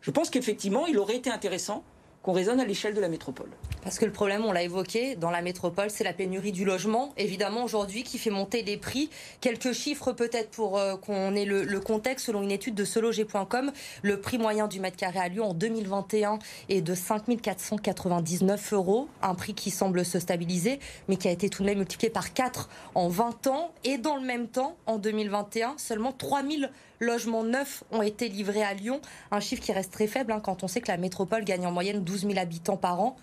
Je 0.00 0.10
pense 0.10 0.30
qu'effectivement, 0.30 0.86
il 0.86 0.98
aurait 0.98 1.16
été 1.16 1.30
intéressant 1.30 1.84
qu'on 2.28 2.34
raisonne 2.34 2.60
à 2.60 2.66
l'échelle 2.66 2.92
de 2.92 3.00
la 3.00 3.08
métropole. 3.08 3.48
Parce 3.82 3.98
que 3.98 4.04
le 4.04 4.12
problème, 4.12 4.44
on 4.44 4.52
l'a 4.52 4.62
évoqué, 4.62 5.16
dans 5.16 5.30
la 5.30 5.40
métropole, 5.40 5.88
c'est 5.88 6.04
la 6.04 6.12
pénurie 6.12 6.52
du 6.52 6.66
logement, 6.66 7.14
évidemment, 7.16 7.64
aujourd'hui, 7.64 8.02
qui 8.02 8.18
fait 8.18 8.28
monter 8.28 8.62
les 8.62 8.76
prix. 8.76 9.08
Quelques 9.40 9.72
chiffres 9.72 10.12
peut-être 10.12 10.50
pour 10.50 10.76
euh, 10.76 10.96
qu'on 10.96 11.34
ait 11.34 11.46
le, 11.46 11.80
contexte. 11.80 12.26
Selon 12.26 12.42
une 12.42 12.50
étude 12.50 12.74
de 12.74 12.84
seloger.com, 12.84 13.72
le 14.02 14.20
prix 14.20 14.36
moyen 14.36 14.68
du 14.68 14.78
mètre 14.78 14.98
carré 14.98 15.20
à 15.20 15.28
Lyon 15.28 15.46
en 15.46 15.54
2021 15.54 16.38
est 16.68 16.82
de 16.82 16.94
5 16.94 17.40
499 17.40 18.74
euros, 18.74 19.08
un 19.22 19.34
prix 19.34 19.54
qui 19.54 19.70
semble 19.70 20.04
se 20.04 20.18
stabiliser, 20.18 20.80
mais 21.08 21.16
qui 21.16 21.28
a 21.28 21.30
été 21.30 21.48
tout 21.48 21.62
de 21.62 21.68
même 21.68 21.78
multiplié 21.78 22.10
par 22.10 22.34
4 22.34 22.68
en 22.94 23.08
20 23.08 23.46
ans. 23.46 23.72
Et 23.84 23.96
dans 23.96 24.16
le 24.16 24.26
même 24.26 24.48
temps, 24.48 24.76
en 24.84 24.98
2021, 24.98 25.76
seulement 25.78 26.12
3 26.12 26.42
000 26.42 26.70
logements 27.00 27.44
neufs 27.44 27.84
ont 27.90 28.02
été 28.02 28.28
livrés 28.28 28.62
à 28.62 28.74
Lyon, 28.74 29.00
un 29.30 29.40
chiffre 29.40 29.62
qui 29.62 29.72
reste 29.72 29.92
très 29.92 30.06
faible 30.06 30.32
hein, 30.32 30.40
quand 30.40 30.62
on 30.64 30.68
sait 30.68 30.80
que 30.80 30.88
la 30.88 30.96
métropole 30.96 31.44
gagne 31.44 31.66
en 31.66 31.72
moyenne 31.72 32.04
12 32.04 32.22
000 32.22 32.38
habitants 32.38 32.76
par 32.76 33.00
an. 33.00 33.16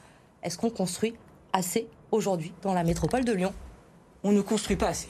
Est-ce 0.43 0.57
qu'on 0.57 0.69
construit 0.69 1.15
assez 1.53 1.87
aujourd'hui 2.11 2.53
dans 2.61 2.73
la 2.73 2.83
métropole 2.83 3.25
de 3.25 3.33
Lyon? 3.33 3.53
On 4.23 4.31
ne 4.31 4.41
construit 4.41 4.75
pas 4.75 4.89
assez. 4.89 5.09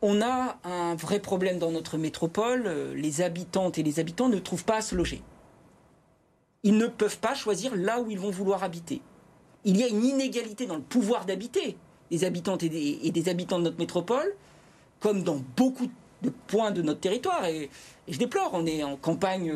On 0.00 0.20
a 0.20 0.58
un 0.64 0.94
vrai 0.96 1.20
problème 1.20 1.58
dans 1.58 1.70
notre 1.70 1.96
métropole. 1.96 2.92
Les 2.96 3.20
habitantes 3.20 3.78
et 3.78 3.82
les 3.82 4.00
habitants 4.00 4.28
ne 4.28 4.38
trouvent 4.38 4.64
pas 4.64 4.78
à 4.78 4.82
se 4.82 4.94
loger. 4.94 5.22
Ils 6.64 6.76
ne 6.76 6.86
peuvent 6.86 7.18
pas 7.18 7.34
choisir 7.34 7.74
là 7.76 8.00
où 8.00 8.10
ils 8.10 8.18
vont 8.18 8.30
vouloir 8.30 8.64
habiter. 8.64 9.00
Il 9.64 9.76
y 9.76 9.84
a 9.84 9.88
une 9.88 10.04
inégalité 10.04 10.66
dans 10.66 10.76
le 10.76 10.82
pouvoir 10.82 11.24
d'habiter 11.24 11.76
des 12.10 12.24
habitantes 12.24 12.62
et 12.62 12.68
des, 12.68 13.28
habitants 13.28 13.58
de 13.58 13.64
notre 13.64 13.78
métropole, 13.78 14.34
comme 15.00 15.22
dans 15.22 15.40
beaucoup 15.56 15.86
de 15.86 15.92
points 16.30 16.70
de 16.70 16.82
notre 16.82 17.00
territoire. 17.00 17.44
Et, 17.46 17.70
je 18.08 18.18
déplore, 18.18 18.50
on 18.52 18.66
est 18.66 18.82
en 18.82 18.96
campagne 18.96 19.52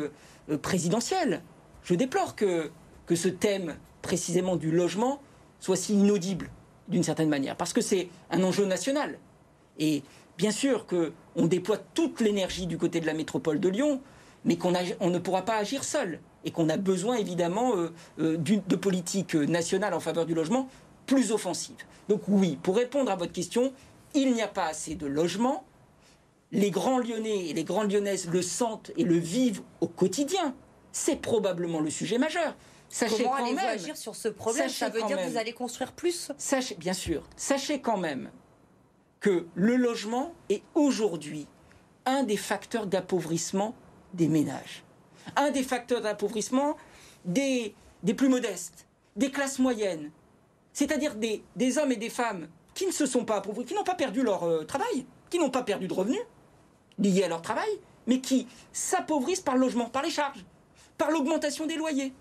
euh, 0.49 0.57
présidentielle. 0.57 1.41
Je 1.83 1.95
déplore 1.95 2.35
que, 2.35 2.71
que 3.05 3.15
ce 3.15 3.27
thème 3.27 3.75
précisément 4.01 4.55
du 4.55 4.71
logement 4.71 5.21
soit 5.59 5.75
si 5.75 5.93
inaudible 5.93 6.49
d'une 6.87 7.03
certaine 7.03 7.29
manière, 7.29 7.55
parce 7.55 7.73
que 7.73 7.81
c'est 7.81 8.09
un 8.31 8.41
enjeu 8.43 8.65
national. 8.65 9.17
Et 9.79 10.03
bien 10.37 10.51
sûr 10.51 10.85
qu'on 10.85 11.47
déploie 11.47 11.77
toute 11.77 12.21
l'énergie 12.21 12.67
du 12.67 12.77
côté 12.77 12.99
de 13.01 13.05
la 13.05 13.13
métropole 13.13 13.59
de 13.59 13.67
Lyon, 13.67 14.01
mais 14.45 14.55
qu'on 14.55 14.73
on 14.99 15.09
ne 15.09 15.19
pourra 15.19 15.43
pas 15.43 15.57
agir 15.57 15.83
seul, 15.83 16.19
et 16.45 16.51
qu'on 16.51 16.69
a 16.69 16.77
besoin 16.77 17.17
évidemment 17.17 17.75
euh, 17.75 17.91
euh, 18.19 18.37
de 18.37 18.75
politiques 18.75 19.35
nationales 19.35 19.93
en 19.93 19.99
faveur 19.99 20.25
du 20.25 20.33
logement 20.33 20.69
plus 21.05 21.31
offensives. 21.31 21.83
Donc 22.07 22.21
oui, 22.27 22.57
pour 22.61 22.75
répondre 22.75 23.11
à 23.11 23.15
votre 23.15 23.33
question, 23.33 23.73
il 24.13 24.33
n'y 24.33 24.41
a 24.41 24.47
pas 24.47 24.67
assez 24.67 24.95
de 24.95 25.07
logements. 25.07 25.65
Les 26.51 26.71
grands 26.71 26.99
Lyonnais 26.99 27.47
et 27.47 27.53
les 27.53 27.63
grandes 27.63 27.91
Lyonnaises 27.91 28.29
le 28.29 28.41
sentent 28.41 28.91
et 28.95 29.03
le 29.03 29.17
vivent 29.17 29.61
au 29.81 29.87
quotidien. 29.87 30.55
C'est 30.91 31.17
probablement 31.17 31.81
le 31.81 31.89
sujet 31.89 32.17
majeur. 32.17 32.55
Sachez 32.89 33.23
Comment 33.23 33.35
allez-vous 33.35 33.59
agir 33.59 33.97
sur 33.97 34.15
ce 34.15 34.29
problème? 34.29 34.69
Ça 34.69 34.89
veut 34.89 35.01
dire 35.03 35.17
que 35.17 35.29
vous 35.29 35.37
allez 35.37 35.51
construire 35.51 35.91
plus? 35.91 36.31
Sachez, 36.37 36.75
Bien 36.75 36.93
sûr. 36.93 37.23
Sachez 37.35 37.81
quand 37.81 37.97
même 37.97 38.31
que 39.19 39.47
le 39.55 39.75
logement 39.75 40.33
est 40.49 40.63
aujourd'hui 40.73 41.47
un 42.05 42.23
des 42.23 42.37
facteurs 42.37 42.87
d'appauvrissement 42.87 43.75
des 44.13 44.29
ménages. 44.29 44.83
Un 45.35 45.51
des 45.51 45.63
facteurs 45.63 46.01
d'appauvrissement 46.01 46.77
des, 47.25 47.75
des 48.03 48.13
plus 48.13 48.29
modestes, 48.29 48.87
des 49.17 49.31
classes 49.31 49.59
moyennes. 49.59 50.11
C'est-à-dire 50.71 51.15
des, 51.15 51.43
des, 51.57 51.77
hommes 51.77 51.91
et 51.91 51.97
des 51.97 52.09
femmes 52.09 52.47
qui 52.73 52.85
ne 52.85 52.91
se 52.91 53.05
sont 53.05 53.25
pas 53.25 53.37
appauvris, 53.37 53.65
qui 53.65 53.73
n'ont 53.73 53.83
pas 53.83 53.95
perdu 53.95 54.23
leur 54.23 54.43
euh, 54.43 54.63
travail, 54.63 55.05
qui 55.29 55.39
n'ont 55.39 55.49
pas 55.49 55.63
perdu 55.63 55.87
de 55.87 55.93
revenus 55.93 56.21
liés 56.99 57.23
à 57.23 57.27
leur 57.27 57.41
travail, 57.41 57.69
mais 58.07 58.21
qui 58.21 58.47
s'appauvrissent 58.71 59.41
par 59.41 59.55
le 59.55 59.61
logement, 59.61 59.89
par 59.89 60.03
les 60.03 60.09
charges, 60.09 60.45
par 60.97 61.11
l'augmentation 61.11 61.65
des 61.65 61.75
loyers. 61.75 62.13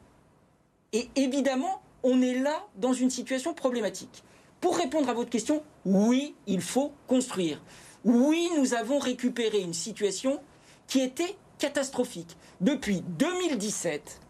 Et 0.92 1.09
évidemment, 1.16 1.80
on 2.02 2.23
est 2.23 2.38
là 2.38 2.66
dans 2.76 2.92
une 2.92 3.11
situation 3.11 3.54
problématique. 3.54 4.23
Pour 4.61 4.76
répondre 4.76 5.09
à 5.09 5.14
votre 5.14 5.30
question, 5.30 5.62
oui, 5.85 6.35
il 6.47 6.61
faut 6.61 6.92
construire. 7.06 7.61
Oui, 8.04 8.49
nous 8.56 8.75
avons 8.75 8.99
récupéré 8.99 9.61
une 9.61 9.75
situation 9.75 10.40
qui 10.87 11.00
était 11.00 11.37
catastrophique. 11.59 12.37
Depuis 12.61 13.02
2017, 13.02 14.21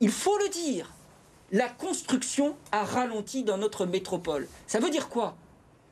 il 0.00 0.10
faut 0.10 0.38
le 0.38 0.48
dire, 0.48 0.92
la 1.50 1.68
construction 1.68 2.56
a 2.70 2.84
ralenti 2.84 3.44
dans 3.44 3.58
notre 3.58 3.86
métropole. 3.86 4.48
Ça 4.66 4.80
veut 4.80 4.90
dire 4.90 5.08
quoi? 5.08 5.36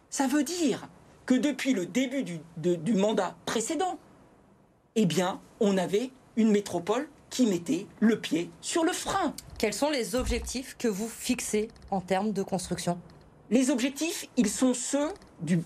Ça 0.08 0.26
veut 0.26 0.42
dire 0.42 0.88
que 1.30 1.36
depuis 1.36 1.74
le 1.74 1.86
début 1.86 2.24
du, 2.24 2.40
du 2.56 2.94
mandat 2.94 3.36
précédent, 3.46 4.00
eh 4.96 5.06
bien, 5.06 5.40
on 5.60 5.78
avait 5.78 6.10
une 6.34 6.50
métropole 6.50 7.08
qui 7.30 7.46
mettait 7.46 7.86
le 8.00 8.18
pied 8.18 8.50
sur 8.60 8.82
le 8.82 8.90
frein. 8.90 9.32
Quels 9.56 9.72
sont 9.72 9.90
les 9.90 10.16
objectifs 10.16 10.76
que 10.76 10.88
vous 10.88 11.08
fixez 11.08 11.68
en 11.92 12.00
termes 12.00 12.32
de 12.32 12.42
construction? 12.42 12.98
Les 13.48 13.70
objectifs, 13.70 14.28
ils 14.36 14.48
sont 14.48 14.74
ceux 14.74 15.10
du, 15.40 15.62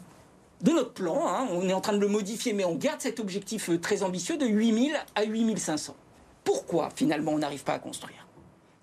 de 0.60 0.70
notre 0.70 0.92
plan. 0.92 1.26
Hein. 1.26 1.48
On 1.50 1.66
est 1.66 1.72
en 1.72 1.80
train 1.80 1.94
de 1.94 1.98
le 1.98 2.08
modifier, 2.08 2.52
mais 2.52 2.66
on 2.66 2.74
garde 2.74 3.00
cet 3.00 3.18
objectif 3.18 3.70
euh, 3.70 3.80
très 3.80 4.02
ambitieux 4.02 4.36
de 4.36 4.44
8000 4.44 4.94
à 5.14 5.24
8500. 5.24 5.96
Pourquoi 6.44 6.90
finalement 6.94 7.32
on 7.32 7.38
n'arrive 7.38 7.64
pas 7.64 7.72
à 7.72 7.78
construire? 7.78 8.28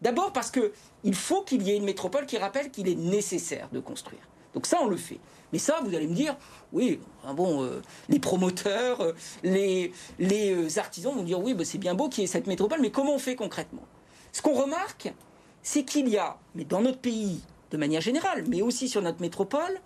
D'abord 0.01 0.33
parce 0.33 0.49
qu'il 0.49 1.13
faut 1.13 1.43
qu'il 1.43 1.61
y 1.61 1.69
ait 1.69 1.77
une 1.77 1.85
métropole 1.85 2.25
qui 2.25 2.39
rappelle 2.39 2.71
qu'il 2.71 2.87
est 2.87 2.95
nécessaire 2.95 3.69
de 3.71 3.79
construire. 3.79 4.30
Donc 4.53 4.65
ça, 4.65 4.79
on 4.81 4.87
le 4.87 4.97
fait. 4.97 5.19
Mais 5.51 5.59
ça, 5.59 5.79
vous 5.83 5.93
allez 5.93 6.07
me 6.07 6.15
dire, 6.15 6.35
oui, 6.71 6.99
bon, 7.35 7.63
euh, 7.63 7.81
les 8.09 8.19
promoteurs, 8.19 9.01
euh, 9.01 9.13
les, 9.43 9.91
les 10.19 10.53
euh, 10.53 10.79
artisans 10.79 11.13
vont 11.13 11.23
dire, 11.23 11.39
oui, 11.39 11.53
bah, 11.53 11.65
c'est 11.65 11.77
bien 11.77 11.93
beau 11.93 12.09
qu'il 12.09 12.21
y 12.21 12.25
ait 12.25 12.27
cette 12.27 12.47
métropole, 12.47 12.79
mais 12.81 12.91
comment 12.91 13.15
on 13.15 13.19
fait 13.19 13.35
concrètement? 13.35 13.83
Ce 14.31 14.41
qu'on 14.41 14.53
remarque, 14.53 15.13
c'est 15.61 15.83
qu'il 15.83 16.07
y 16.07 16.17
a, 16.17 16.37
mais 16.55 16.63
dans 16.63 16.81
notre 16.81 16.99
pays 16.99 17.41
de 17.71 17.77
manière 17.77 18.01
générale, 18.01 18.45
mais 18.47 18.61
aussi 18.61 18.87
sur 18.87 19.01
notre 19.01 19.21
métropole, 19.21 19.79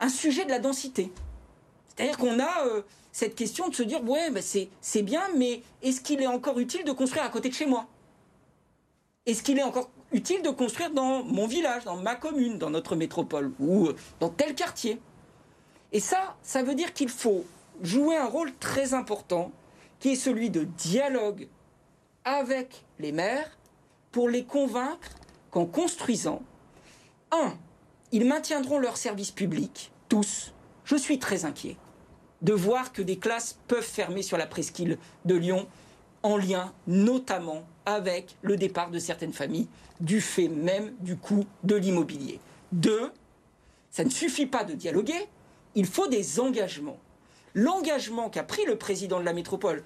un 0.00 0.08
sujet 0.08 0.44
de 0.44 0.50
la 0.50 0.58
densité. 0.58 1.12
C'est-à-dire 1.88 2.18
qu'on 2.18 2.40
a 2.40 2.66
cette 3.12 3.34
question 3.36 3.68
de 3.68 3.74
se 3.74 3.82
dire, 3.82 4.02
ouais, 4.04 4.30
bah, 4.30 4.40
c'est 4.42 5.02
bien, 5.02 5.22
mais 5.36 5.62
est-ce 5.82 6.00
qu'il 6.00 6.20
est 6.20 6.26
encore 6.26 6.58
utile 6.58 6.84
de 6.84 6.92
construire 6.92 7.24
à 7.24 7.28
côté 7.28 7.48
de 7.48 7.54
chez 7.54 7.66
moi? 7.66 7.86
Est-ce 9.26 9.42
qu'il 9.42 9.58
est 9.58 9.62
encore 9.62 9.90
utile 10.14 10.42
de 10.42 10.50
construire 10.50 10.90
dans 10.90 11.24
mon 11.24 11.46
village, 11.46 11.84
dans 11.84 11.96
ma 11.96 12.14
commune, 12.14 12.56
dans 12.56 12.70
notre 12.70 12.94
métropole 12.94 13.52
ou 13.58 13.88
euh, 13.88 13.96
dans 14.20 14.28
tel 14.28 14.54
quartier. 14.54 15.00
Et 15.92 16.00
ça, 16.00 16.36
ça 16.42 16.62
veut 16.62 16.74
dire 16.74 16.94
qu'il 16.94 17.08
faut 17.08 17.44
jouer 17.82 18.16
un 18.16 18.26
rôle 18.26 18.54
très 18.54 18.94
important 18.94 19.50
qui 19.98 20.12
est 20.12 20.16
celui 20.16 20.50
de 20.50 20.64
dialogue 20.64 21.48
avec 22.24 22.84
les 22.98 23.12
maires 23.12 23.58
pour 24.12 24.28
les 24.28 24.44
convaincre 24.44 25.10
qu'en 25.50 25.66
construisant, 25.66 26.42
un, 27.32 27.54
ils 28.12 28.26
maintiendront 28.26 28.78
leurs 28.78 28.96
services 28.96 29.32
publics, 29.32 29.90
tous. 30.08 30.52
Je 30.84 30.96
suis 30.96 31.18
très 31.18 31.44
inquiet 31.44 31.76
de 32.42 32.52
voir 32.52 32.92
que 32.92 33.02
des 33.02 33.18
classes 33.18 33.58
peuvent 33.66 33.82
fermer 33.82 34.22
sur 34.22 34.36
la 34.36 34.46
presqu'île 34.46 34.98
de 35.24 35.34
Lyon 35.34 35.66
en 36.22 36.36
lien 36.36 36.72
notamment 36.86 37.64
avec 37.86 38.36
le 38.42 38.56
départ 38.56 38.90
de 38.90 38.98
certaines 38.98 39.32
familles 39.32 39.68
du 40.00 40.20
fait 40.20 40.48
même 40.48 40.92
du 41.00 41.16
coût 41.16 41.44
de 41.62 41.76
l'immobilier. 41.76 42.40
Deux, 42.72 43.10
ça 43.90 44.04
ne 44.04 44.10
suffit 44.10 44.46
pas 44.46 44.64
de 44.64 44.74
dialoguer, 44.74 45.28
il 45.74 45.86
faut 45.86 46.08
des 46.08 46.40
engagements. 46.40 46.98
L'engagement 47.54 48.30
qu'a 48.30 48.42
pris 48.42 48.64
le 48.64 48.76
président 48.76 49.20
de 49.20 49.24
la 49.24 49.32
métropole, 49.32 49.84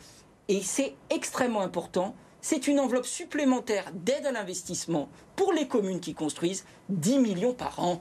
et 0.48 0.62
c'est 0.62 0.94
extrêmement 1.10 1.60
important, 1.60 2.14
c'est 2.40 2.68
une 2.68 2.80
enveloppe 2.80 3.06
supplémentaire 3.06 3.90
d'aide 3.92 4.26
à 4.26 4.32
l'investissement 4.32 5.08
pour 5.36 5.52
les 5.52 5.68
communes 5.68 6.00
qui 6.00 6.14
construisent 6.14 6.64
10 6.88 7.18
millions 7.18 7.52
par 7.52 7.78
an. 7.80 8.00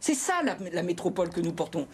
C'est 0.00 0.14
ça 0.14 0.40
la, 0.42 0.82
métropole 0.82 1.30
que 1.30 1.40
nous 1.40 1.52
portons. 1.52 1.86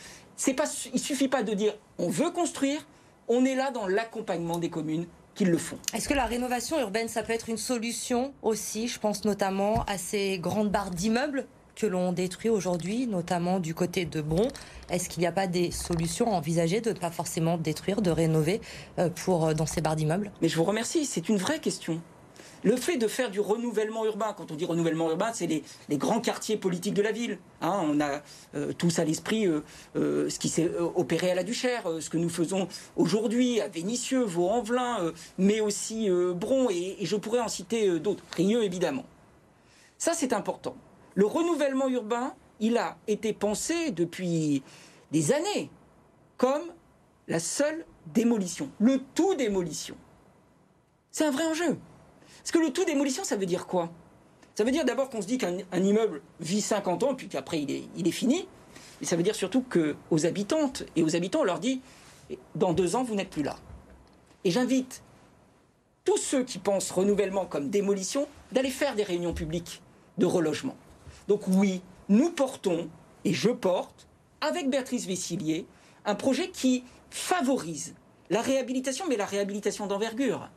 Il 0.47 0.55
ne 0.93 0.99
suffit 0.99 1.29
pas 1.29 1.43
de 1.43 1.53
dire 1.53 1.75
on 1.99 2.09
veut 2.09 2.31
construire, 2.31 2.87
on 3.27 3.45
est 3.45 3.55
là 3.55 3.71
dans 3.71 3.87
l'accompagnement 3.87 4.59
des 4.59 4.71
communes 4.71 5.07
le 5.45 5.59
font. 5.59 5.79
Est-ce 5.95 6.09
que 6.09 6.15
la 6.15 6.27
rénovation 6.27 6.81
urbaine, 6.81 7.09
ça 7.09 7.23
peut 7.23 7.33
être 7.33 7.49
une 7.49 7.59
solution 7.59 8.33
aussi 8.43 8.89
Je 8.89 8.99
pense 8.99 9.25
notamment 9.25 9.85
à 9.85 9.99
ces 9.99 10.39
grandes 10.39 10.71
barres 10.71 10.91
d'immeubles 10.91 11.47
que 11.79 11.87
l'on 11.87 12.13
détruit 12.13 12.51
aujourd'hui, 12.51 13.07
notamment 13.07 13.61
du 13.61 13.73
côté 13.73 14.05
de 14.05 14.21
Bron? 14.21 14.49
Est-ce 14.91 15.09
qu'il 15.09 15.21
n'y 15.21 15.27
a 15.27 15.33
pas 15.33 15.47
des 15.47 15.71
solutions 15.71 16.29
envisagées 16.29 16.81
de 16.81 16.91
ne 16.91 16.99
pas 16.99 17.11
forcément 17.11 17.57
détruire, 17.57 18.03
de 18.03 18.11
rénover 18.11 18.61
euh, 18.99 19.09
pour, 19.11 19.47
euh, 19.47 19.55
dans 19.55 19.67
ces 19.67 19.81
barres 19.81 19.97
d'immeubles? 19.97 20.33
Mais 20.43 20.49
je 20.49 20.57
vous 20.57 20.65
remercie, 20.65 21.07
c'est 21.07 21.29
une 21.29 21.37
vraie 21.37 21.61
question. 21.61 22.01
Le 22.65 22.77
fait 22.77 22.97
de 22.97 23.07
faire 23.07 23.31
du 23.31 23.41
renouvellement 23.41 24.05
urbain, 24.05 24.35
quand 24.37 24.51
on 24.51 24.55
dit 24.55 24.65
renouvellement 24.65 25.11
urbain, 25.11 25.33
c'est 25.33 25.47
les, 25.47 25.63
grands 25.97 26.21
quartiers 26.21 26.57
politiques 26.57 26.95
de 26.95 27.03
la 27.03 27.13
ville. 27.13 27.39
Hein. 27.61 27.81
on 27.85 28.01
a 28.01 28.23
euh, 28.55 28.73
tous 28.73 28.99
à 28.99 29.05
l'esprit 29.05 29.47
euh, 29.47 29.61
euh, 29.97 30.29
ce 30.29 30.39
qui 30.39 30.49
s'est 30.49 30.71
opéré 30.97 31.31
à 31.31 31.35
la 31.35 31.45
Duchère, 31.45 31.85
ce 32.01 32.11
que 32.11 32.17
nous 32.17 32.29
faisons 32.29 32.69
aujourd'hui 32.97 33.61
à 33.61 33.69
Vénissieux, 33.69 34.23
Vaux-en-Velin, 34.23 35.13
mais 35.39 35.61
aussi 35.61 36.09
Bron, 36.35 36.69
et, 36.71 36.97
et, 37.01 37.07
je 37.07 37.17
pourrais 37.17 37.41
en 37.41 37.49
citer 37.49 37.99
d'autres, 38.01 38.25
Rieux 38.37 38.63
évidemment. 38.65 39.05
Ça, 39.99 40.13
c'est 40.15 40.33
important. 40.33 40.77
Le 41.15 41.27
renouvellement 41.27 41.89
urbain, 41.89 42.35
il 42.61 42.77
a 42.77 42.97
été 43.07 43.33
pensé 43.33 43.91
depuis 43.91 44.63
des 45.11 45.33
années 45.33 45.71
comme 46.37 46.63
la 47.27 47.41
seule 47.41 47.85
démolition, 48.07 48.71
le 48.79 49.01
tout 49.15 49.35
démolition. 49.35 49.97
C'est 51.11 51.25
un 51.25 51.31
vrai 51.31 51.47
enjeu. 51.47 51.77
Parce 52.49 52.63
que 52.63 52.67
le 52.67 52.73
tout 52.73 52.87
démolition, 52.87 53.25
ça 53.25 53.37
veut 53.37 53.45
dire 53.45 53.67
quoi? 53.67 53.91
Ça 54.55 54.65
veut 54.65 54.71
dire 54.71 54.87
d'abord 54.87 55.11
qu'on 55.11 55.21
se 55.21 55.27
dit 55.27 55.37
qu'un 55.37 55.59
immeuble 55.75 56.23
vit 56.41 56.63
50 56.63 57.03
ans, 57.03 57.15
puis 57.15 57.29
qu'après 57.29 57.61
il 57.61 58.09
est, 58.09 58.11
fini. 58.11 58.49
Et 59.03 59.05
ça 59.05 59.17
veut 59.17 59.23
dire 59.23 59.35
surtout 59.35 59.61
qu'aux 59.61 60.25
habitantes 60.25 60.85
et 60.97 61.03
aux 61.03 61.15
habitants, 61.15 61.41
on 61.41 61.45
leur 61.45 61.59
dit 61.59 61.83
dans 62.55 62.73
deux 62.73 62.97
ans, 62.97 63.05
vous 63.05 63.15
n'êtes 63.15 63.29
plus 63.29 63.43
là. 63.43 63.57
Et 64.45 64.51
j'invite 64.51 65.03
tous 66.07 66.17
ceux 66.17 66.43
qui 66.43 66.59
pensent 66.59 66.91
renouvellement 66.91 67.45
comme 67.45 67.69
démolition 67.69 68.27
d'aller 68.51 68.71
faire 68.71 68.95
des 68.95 69.03
réunions 69.03 69.35
publiques 69.35 69.83
de 70.17 70.25
relogement. 70.25 70.77
Donc 71.29 71.49
oui, 71.49 71.83
nous 72.09 72.31
portons, 72.31 72.89
et 73.27 73.35
je 73.35 73.51
porte, 73.51 74.07
avec 74.41 74.71
Béatrice 74.71 75.05
Vessilier, 75.05 75.67
un 76.07 76.15
projet 76.15 76.49
qui 76.49 76.83
favorise 77.11 77.95
la 78.31 78.41
réhabilitation, 78.41 79.05
mais 79.07 79.19
la 79.19 79.27
réhabilitation 79.27 79.87
d'envergure. 79.87 80.49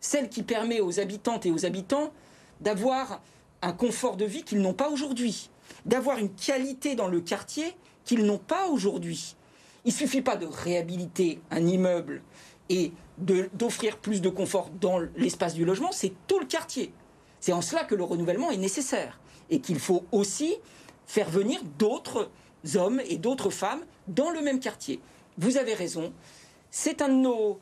Celle 0.00 0.28
qui 0.28 0.42
permet 0.42 0.80
aux 0.80 1.00
habitantes 1.00 1.46
et 1.46 1.50
aux 1.50 1.66
habitants 1.66 2.12
d'avoir 2.60 3.20
un 3.62 3.72
confort 3.72 4.16
de 4.16 4.24
vie 4.24 4.42
qu'ils 4.42 4.60
n'ont 4.60 4.74
pas 4.74 4.90
aujourd'hui, 4.90 5.50
d'avoir 5.84 6.18
une 6.18 6.32
qualité 6.34 6.94
dans 6.94 7.08
le 7.08 7.20
quartier 7.20 7.76
qu'ils 8.04 8.24
n'ont 8.24 8.38
pas 8.38 8.68
aujourd'hui. 8.68 9.36
Il 9.84 9.92
ne 9.92 9.98
suffit 9.98 10.22
pas 10.22 10.36
de 10.36 10.46
réhabiliter 10.46 11.40
un 11.50 11.66
immeuble 11.66 12.22
et 12.68 12.92
d'offrir 13.18 13.98
plus 13.98 14.20
de 14.20 14.28
confort 14.28 14.70
dans 14.80 14.98
l'espace 15.16 15.54
du 15.54 15.64
logement, 15.64 15.92
c'est 15.92 16.12
tout 16.26 16.38
le 16.38 16.46
quartier. 16.46 16.92
C'est 17.40 17.52
en 17.52 17.62
cela 17.62 17.84
que 17.84 17.94
le 17.94 18.04
renouvellement 18.04 18.50
est 18.50 18.56
nécessaire 18.56 19.20
et 19.50 19.60
qu'il 19.60 19.78
faut 19.78 20.04
aussi 20.12 20.56
faire 21.06 21.30
venir 21.30 21.60
d'autres 21.78 22.30
hommes 22.74 23.00
et 23.08 23.16
d'autres 23.16 23.50
femmes 23.50 23.84
dans 24.08 24.30
le 24.30 24.40
même 24.42 24.58
quartier. 24.58 25.00
Vous 25.38 25.56
avez 25.56 25.74
raison, 25.74 26.12
c'est 26.70 27.00
un 27.02 27.08
de 27.08 27.14
nos, 27.14 27.60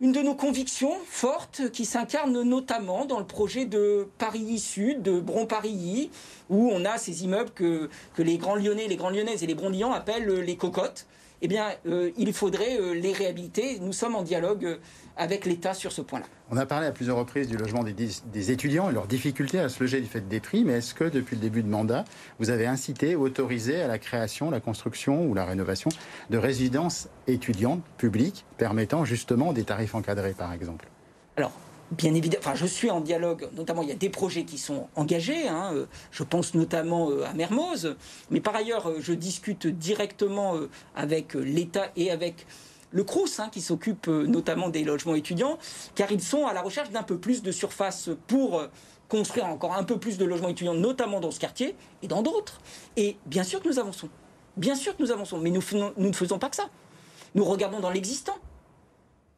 une 0.00 0.12
de 0.12 0.20
nos 0.20 0.34
convictions 0.34 0.96
fortes 1.06 1.70
qui 1.72 1.84
s'incarne 1.84 2.42
notamment 2.42 3.04
dans 3.04 3.18
le 3.18 3.26
projet 3.26 3.66
de 3.66 4.08
Paris 4.16 4.58
Sud, 4.58 5.02
de 5.02 5.20
Bron-Parilly, 5.20 6.10
où 6.48 6.70
on 6.72 6.86
a 6.86 6.96
ces 6.96 7.24
immeubles 7.24 7.50
que, 7.50 7.90
les 8.16 8.38
grands 8.38 8.54
lyonnais, 8.54 8.88
les 8.88 8.96
grands 8.96 9.10
lyonnaises 9.10 9.42
et 9.42 9.46
les 9.46 9.54
brondillants 9.54 9.92
appellent 9.92 10.40
les 10.40 10.56
cocottes 10.56 11.06
eh 11.42 11.48
bien, 11.48 11.70
euh, 11.86 12.10
il 12.16 12.32
faudrait 12.32 12.78
euh, 12.78 12.92
les 12.92 13.12
réhabiliter. 13.12 13.78
Nous 13.80 13.92
sommes 13.92 14.14
en 14.14 14.22
dialogue 14.22 14.64
euh, 14.64 14.76
avec 15.16 15.46
l'État 15.46 15.74
sur 15.74 15.92
ce 15.92 16.02
point-là. 16.02 16.26
On 16.50 16.56
a 16.56 16.66
parlé 16.66 16.86
à 16.86 16.92
plusieurs 16.92 17.16
reprises 17.16 17.48
du 17.48 17.56
logement 17.56 17.82
des, 17.82 18.50
étudiants 18.50 18.90
et 18.90 18.92
leurs 18.92 19.06
difficultés 19.06 19.58
à 19.58 19.68
se 19.68 19.82
loger 19.82 20.00
du 20.00 20.06
fait 20.06 20.26
des 20.28 20.40
prix, 20.40 20.64
mais 20.64 20.74
est-ce 20.74 20.94
que 20.94 21.04
depuis 21.04 21.36
le 21.36 21.42
début 21.42 21.62
de 21.62 21.68
mandat, 21.68 22.04
vous 22.38 22.50
avez 22.50 22.66
incité, 22.66 23.16
autorisé 23.16 23.80
à 23.80 23.88
la 23.88 23.98
création, 23.98 24.50
la 24.50 24.60
construction 24.60 25.26
ou 25.26 25.34
la 25.34 25.44
rénovation 25.44 25.90
de 26.30 26.38
résidences 26.38 27.08
étudiantes 27.26 27.82
publiques 27.96 28.44
permettant 28.58 29.04
justement 29.04 29.52
des 29.52 29.64
tarifs 29.64 29.94
encadrés, 29.94 30.34
par 30.36 30.52
exemple? 30.52 30.88
Alors, 31.36 31.52
bien 31.90 32.14
évidemment, 32.14 32.42
enfin, 32.44 32.54
je 32.54 32.66
suis 32.66 32.90
en 32.90 33.00
dialogue, 33.00 33.48
notamment 33.56 33.82
il 33.82 33.88
y 33.88 33.92
a 33.92 33.96
des 33.96 34.10
projets 34.10 34.44
qui 34.44 34.58
sont 34.58 34.88
engagés, 34.94 35.48
hein, 35.48 35.72
euh, 35.74 35.86
je 36.10 36.22
pense 36.22 36.54
notamment 36.54 37.10
euh, 37.10 37.24
à 37.24 37.32
Mermoz, 37.32 37.96
mais 38.30 38.40
par 38.40 38.54
ailleurs, 38.54 38.88
euh, 38.88 38.98
je 39.00 39.12
discute 39.12 39.66
directement 39.66 40.54
avec 40.94 41.34
l'État 41.34 41.90
et 41.96 42.10
avec 42.10 42.46
le 42.92 43.04
CRUS, 43.04 43.38
hein, 43.38 43.48
qui 43.50 43.60
s'occupe 43.60 44.08
notamment 44.08 44.68
des 44.68 44.84
logements 44.84 45.14
étudiants, 45.14 45.58
car 45.94 46.10
ils 46.10 46.22
sont 46.22 46.46
à 46.46 46.52
la 46.52 46.62
recherche 46.62 46.90
d'un 46.90 47.02
peu 47.02 47.18
plus 47.18 47.42
de 47.42 47.52
surface 47.52 48.10
pour 48.26 48.62
construire 49.08 49.46
encore 49.46 49.74
un 49.74 49.84
peu 49.84 49.98
plus 49.98 50.18
de 50.18 50.24
logements 50.24 50.48
étudiants, 50.48 50.74
notamment 50.74 51.20
dans 51.20 51.30
ce 51.30 51.38
quartier 51.38 51.76
et 52.02 52.08
dans 52.08 52.22
d'autres. 52.22 52.60
Et 52.96 53.16
bien 53.26 53.44
sûr 53.44 53.60
que 53.62 53.68
nous 53.68 53.78
avançons. 53.78 54.08
Bien 54.56 54.74
sûr 54.74 54.96
que 54.96 55.02
nous 55.02 55.12
avançons, 55.12 55.38
mais 55.38 55.50
nous, 55.50 55.62
nous 55.96 56.08
ne 56.08 56.12
faisons 56.12 56.38
pas 56.38 56.50
que 56.50 56.56
ça. 56.56 56.68
Nous 57.34 57.44
regardons 57.44 57.78
dans 57.78 57.90
l'existant, 57.90 58.36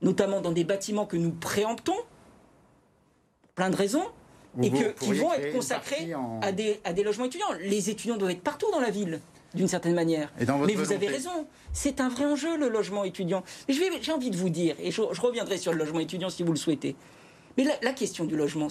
notamment 0.01 0.41
dans 0.41 0.53
des 0.53 0.65
bâtiments 0.65 1.05
que 1.05 1.19
nous 1.19 1.33
préemptons, 1.33 1.97
plein 3.55 3.71
de 3.71 3.77
raisons, 3.77 4.05
et 4.63 4.71
qui 4.71 5.13
vont 5.15 5.33
être 5.33 5.53
consacrés 5.53 6.13
à, 6.43 6.53
des, 6.53 6.81
à 6.85 6.93
des 6.93 7.03
logements 7.03 7.25
étudiants. 7.25 7.53
Les 7.61 7.91
étudiants 7.91 8.17
doivent 8.17 8.33
être 8.33 8.43
partout 8.43 8.71
dans 8.71 8.81
la 8.81 8.91
ville 8.91 9.21
d'une 9.55 9.69
certaine 9.69 9.95
manière. 9.95 10.33
Mais 10.39 10.75
vous 10.75 10.93
avez 10.93 11.09
raison, 11.09 11.47
c'est 11.73 12.01
un 12.01 12.09
vrai 12.09 12.25
enjeu 12.25 12.57
le 12.57 12.69
logement 12.69 13.05
étudiant. 13.05 13.43
Mais 13.69 13.75
j'ai 14.01 14.13
envie 14.13 14.31
de 14.31 14.37
vous 14.37 14.49
dire, 14.49 14.77
et 14.79 14.91
je, 14.91 15.03
reviendrai 15.03 15.59
sur 15.59 15.73
le 15.73 15.79
logement 15.79 16.01
étudiant 16.01 16.31
si 16.31 16.43
vous 16.43 16.53
le 16.53 16.59
souhaitez, 16.59 16.97
mais 17.57 17.67
la, 17.83 17.93
question 17.93 18.25
du 18.25 18.37
logement, 18.37 18.69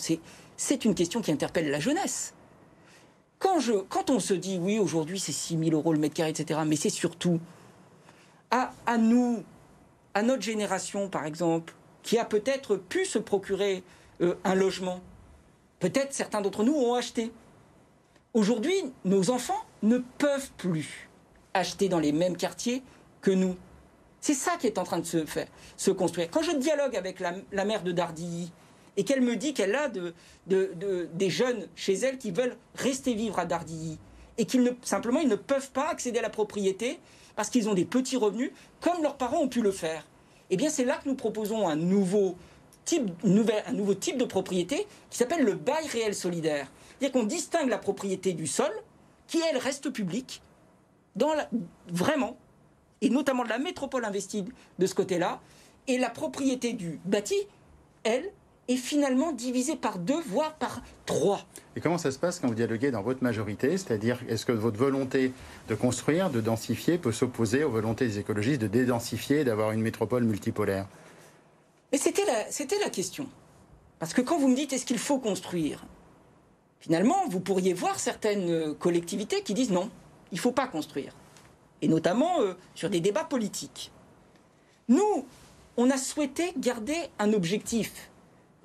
c'est 0.57 0.85
une 0.85 0.95
question 0.95 1.21
qui 1.21 1.31
interpelle 1.31 1.69
la 1.69 1.79
jeunesse. 1.79 2.33
Quand, 3.37 3.59
je, 3.59 3.73
quand 3.73 4.09
on 4.09 4.19
se 4.19 4.33
dit, 4.33 4.59
oui, 4.61 4.79
aujourd'hui 4.79 5.19
c'est 5.19 5.31
6 5.31 5.57
000 5.57 5.71
euros 5.71 5.93
le 5.93 5.99
mètre 5.99 6.13
carré, 6.13 6.29
etc., 6.29 6.59
mais 6.65 6.75
c'est 6.75 6.89
surtout 6.89 7.39
à, 8.51 8.71
à 8.85 8.97
nous, 8.97 9.43
à 10.13 10.21
notre 10.21 10.43
génération 10.43 11.09
par 11.09 11.25
exemple, 11.25 11.73
qui 12.03 12.17
a 12.17 12.25
peut-être 12.25 12.75
pu 12.75 13.05
se 13.05 13.19
procurer 13.19 13.83
euh, 14.21 14.35
un 14.43 14.55
logement. 14.55 15.01
Peut-être 15.79 16.13
certains 16.13 16.41
d'entre 16.41 16.63
nous 16.63 16.75
ont 16.75 16.93
acheté. 16.93 17.31
Aujourd'hui, 18.33 18.75
nos 19.03 19.29
enfants 19.29 19.61
ne 19.83 19.97
peuvent 20.17 20.51
plus 20.57 21.09
acheter 21.53 21.89
dans 21.89 21.99
les 21.99 22.11
mêmes 22.11 22.37
quartiers 22.37 22.83
que 23.21 23.31
nous. 23.31 23.57
C'est 24.19 24.35
ça 24.35 24.57
qui 24.59 24.67
est 24.67 24.77
en 24.77 24.83
train 24.83 24.99
de 24.99 25.05
se 25.05 25.25
faire, 25.25 25.47
se 25.75 25.91
construire. 25.91 26.29
Quand 26.29 26.43
je 26.43 26.55
dialogue 26.55 26.95
avec 26.95 27.19
la, 27.19 27.65
mère 27.65 27.83
de 27.83 27.91
Dardilly 27.91 28.51
et 28.95 29.03
qu'elle 29.03 29.21
me 29.21 29.35
dit 29.35 29.53
qu'elle 29.53 29.75
a 29.75 29.89
de, 29.89 30.13
des 30.45 31.29
jeunes 31.29 31.67
chez 31.75 31.93
elle 31.93 32.17
qui 32.19 32.31
veulent 32.31 32.55
rester 32.75 33.15
vivre 33.15 33.39
à 33.39 33.45
Dardilly 33.45 33.97
et 34.37 34.45
qu'ils 34.45 34.63
ne 34.63 34.71
simplement 34.83 35.19
ils 35.19 35.27
ne 35.27 35.35
peuvent 35.35 35.71
pas 35.71 35.89
accéder 35.89 36.19
à 36.19 36.21
la 36.21 36.29
propriété 36.29 36.99
parce 37.35 37.49
qu'ils 37.49 37.67
ont 37.67 37.73
des 37.73 37.85
petits 37.85 38.17
revenus 38.17 38.51
comme 38.79 39.01
leurs 39.01 39.17
parents 39.17 39.39
ont 39.39 39.49
pu 39.49 39.61
le 39.61 39.71
faire. 39.71 40.05
Eh 40.51 40.57
bien, 40.57 40.69
c'est 40.69 40.85
là 40.85 40.97
que 40.97 41.07
nous 41.07 41.15
proposons 41.15 41.67
un 41.67 41.77
nouveau 41.77 42.35
un 42.93 43.73
nouveau 43.73 43.93
type 43.93 44.17
de 44.17 44.25
propriété 44.25 44.87
qui 45.09 45.17
s'appelle 45.17 45.43
le 45.43 45.53
bail 45.53 45.87
réel 45.87 46.15
solidaire. 46.15 46.67
C'est-à-dire 46.99 47.19
qu'on 47.19 47.25
distingue 47.25 47.69
la 47.69 47.77
propriété 47.77 48.33
du 48.33 48.47
sol, 48.47 48.71
qui 49.27 49.39
elle 49.49 49.57
reste 49.57 49.89
publique, 49.89 50.41
dans 51.15 51.33
vraiment, 51.87 52.37
et 53.01 53.09
notamment 53.09 53.43
de 53.43 53.49
la 53.49 53.57
métropole 53.57 54.05
investie 54.05 54.45
de 54.77 54.85
ce 54.85 54.93
côté-là, 54.93 55.41
et 55.87 55.97
la 55.97 56.09
propriété 56.09 56.73
du 56.73 56.99
bâti, 57.05 57.35
elle, 58.03 58.31
est 58.67 58.77
finalement 58.77 59.31
divisée 59.31 59.75
par 59.75 59.97
deux, 59.97 60.21
voire 60.21 60.53
par 60.55 60.81
trois. 61.05 61.41
Et 61.75 61.81
comment 61.81 61.97
ça 61.97 62.11
se 62.11 62.19
passe 62.19 62.39
quand 62.39 62.47
vous 62.47 62.55
dialoguez 62.55 62.91
dans 62.91 63.01
votre 63.01 63.23
majorité? 63.23 63.77
C'est-à-dire, 63.77 64.19
est-ce 64.29 64.45
que 64.45 64.51
votre 64.51 64.77
volonté 64.77 65.33
de 65.67 65.75
construire, 65.75 66.29
de 66.29 66.41
densifier, 66.41 66.97
peut 66.97 67.11
s'opposer 67.11 67.63
aux 67.63 67.71
volontés 67.71 68.05
des 68.05 68.19
écologistes 68.19 68.61
de 68.61 68.67
dédensifier, 68.67 69.43
d'avoir 69.43 69.71
une 69.71 69.81
métropole 69.81 70.23
multipolaire? 70.23 70.85
Mais 71.91 71.97
c'était 71.97 72.25
la, 72.25 72.89
question. 72.89 73.27
Parce 73.99 74.13
que 74.13 74.21
quand 74.21 74.37
vous 74.37 74.47
me 74.47 74.55
dites 74.55 74.73
est-ce 74.73 74.85
qu'il 74.85 74.99
faut 74.99 75.19
construire, 75.19 75.85
finalement, 76.79 77.27
vous 77.29 77.39
pourriez 77.39 77.73
voir 77.73 77.99
certaines 77.99 78.73
collectivités 78.75 79.43
qui 79.43 79.53
disent 79.53 79.71
non, 79.71 79.89
il 80.31 80.35
ne 80.35 80.39
faut 80.41 80.51
pas 80.51 80.67
construire. 80.67 81.13
Et 81.81 81.87
notamment 81.87 82.41
euh, 82.41 82.53
sur 82.75 82.89
des 82.89 82.99
débats 82.99 83.23
politiques. 83.23 83.91
Nous, 84.87 85.25
on 85.77 85.89
a 85.89 85.97
souhaité 85.97 86.53
garder 86.57 86.97
un 87.19 87.33
objectif. 87.33 88.09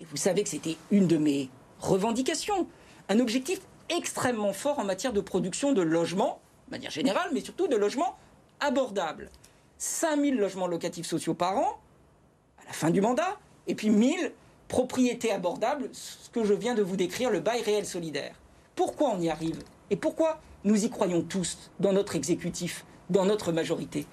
Et 0.00 0.04
vous 0.04 0.16
savez 0.16 0.42
que 0.42 0.48
c'était 0.48 0.76
une 0.90 1.06
de 1.06 1.16
mes 1.16 1.48
revendications. 1.80 2.66
Un 3.08 3.20
objectif 3.20 3.60
extrêmement 3.88 4.52
fort 4.52 4.78
en 4.78 4.84
matière 4.84 5.12
de 5.12 5.20
production 5.20 5.72
de 5.72 5.82
logements, 5.82 6.40
de 6.66 6.72
manière 6.72 6.90
générale, 6.90 7.30
mais 7.32 7.40
surtout 7.40 7.68
de 7.68 7.76
logements 7.76 8.16
abordables. 8.60 9.30
5000 9.78 10.36
logements 10.36 10.66
locatifs 10.66 11.06
sociaux 11.06 11.34
par 11.34 11.56
an, 11.58 11.78
la 12.66 12.72
fin 12.72 12.90
du 12.90 13.00
mandat, 13.00 13.38
et 13.66 13.74
puis 13.74 13.90
1000 13.90 14.32
propriétés 14.68 15.32
abordables, 15.32 15.88
ce 15.92 16.28
que 16.30 16.44
je 16.44 16.54
viens 16.54 16.74
de 16.74 16.82
vous 16.82 16.96
décrire, 16.96 17.30
le 17.30 17.40
bail 17.40 17.62
réel 17.62 17.86
solidaire. 17.86 18.34
Pourquoi 18.74 19.10
on 19.10 19.20
y 19.20 19.30
arrive 19.30 19.62
Et 19.90 19.96
pourquoi 19.96 20.40
nous 20.64 20.84
y 20.84 20.90
croyons 20.90 21.22
tous 21.22 21.70
dans 21.80 21.92
notre 21.92 22.16
exécutif, 22.16 22.84
dans 23.10 23.24
notre 23.24 23.52
majorité? 23.52 24.06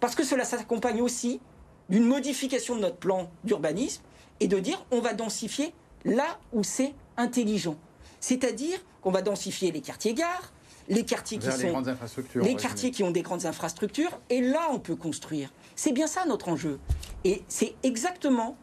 Parce 0.00 0.14
que 0.14 0.24
cela 0.24 0.44
s'accompagne 0.44 1.02
aussi 1.02 1.40
d'une 1.88 2.04
modification 2.04 2.76
de 2.76 2.80
notre 2.80 2.96
plan 2.96 3.30
d'urbanisme 3.44 4.02
et 4.40 4.46
de 4.46 4.58
dire 4.58 4.84
on 4.90 5.00
va 5.00 5.14
densifier 5.14 5.74
là 6.04 6.38
où 6.52 6.62
c'est 6.62 6.94
intelligent. 7.16 7.76
C'est-à-dire 8.20 8.78
qu'on 9.02 9.10
va 9.10 9.22
densifier 9.22 9.72
les 9.72 9.80
quartiers 9.80 10.14
gares, 10.14 10.52
les 10.88 11.04
quartiers 11.04 11.38
qui 11.38 11.50
sont 11.50 11.82
les 12.36 12.54
quartiers 12.56 12.90
qui 12.90 13.02
ont 13.02 13.10
des 13.10 13.22
grandes 13.22 13.46
infrastructures 13.46 14.18
et 14.30 14.40
là 14.40 14.68
on 14.72 14.78
peut 14.78 14.96
construire. 14.96 15.50
C'est 15.76 15.92
bien 15.92 16.06
ça 16.06 16.24
notre 16.26 16.48
enjeu. 16.48 16.78
Et 17.24 17.42
c'est 17.48 17.74
exactement 17.82 18.56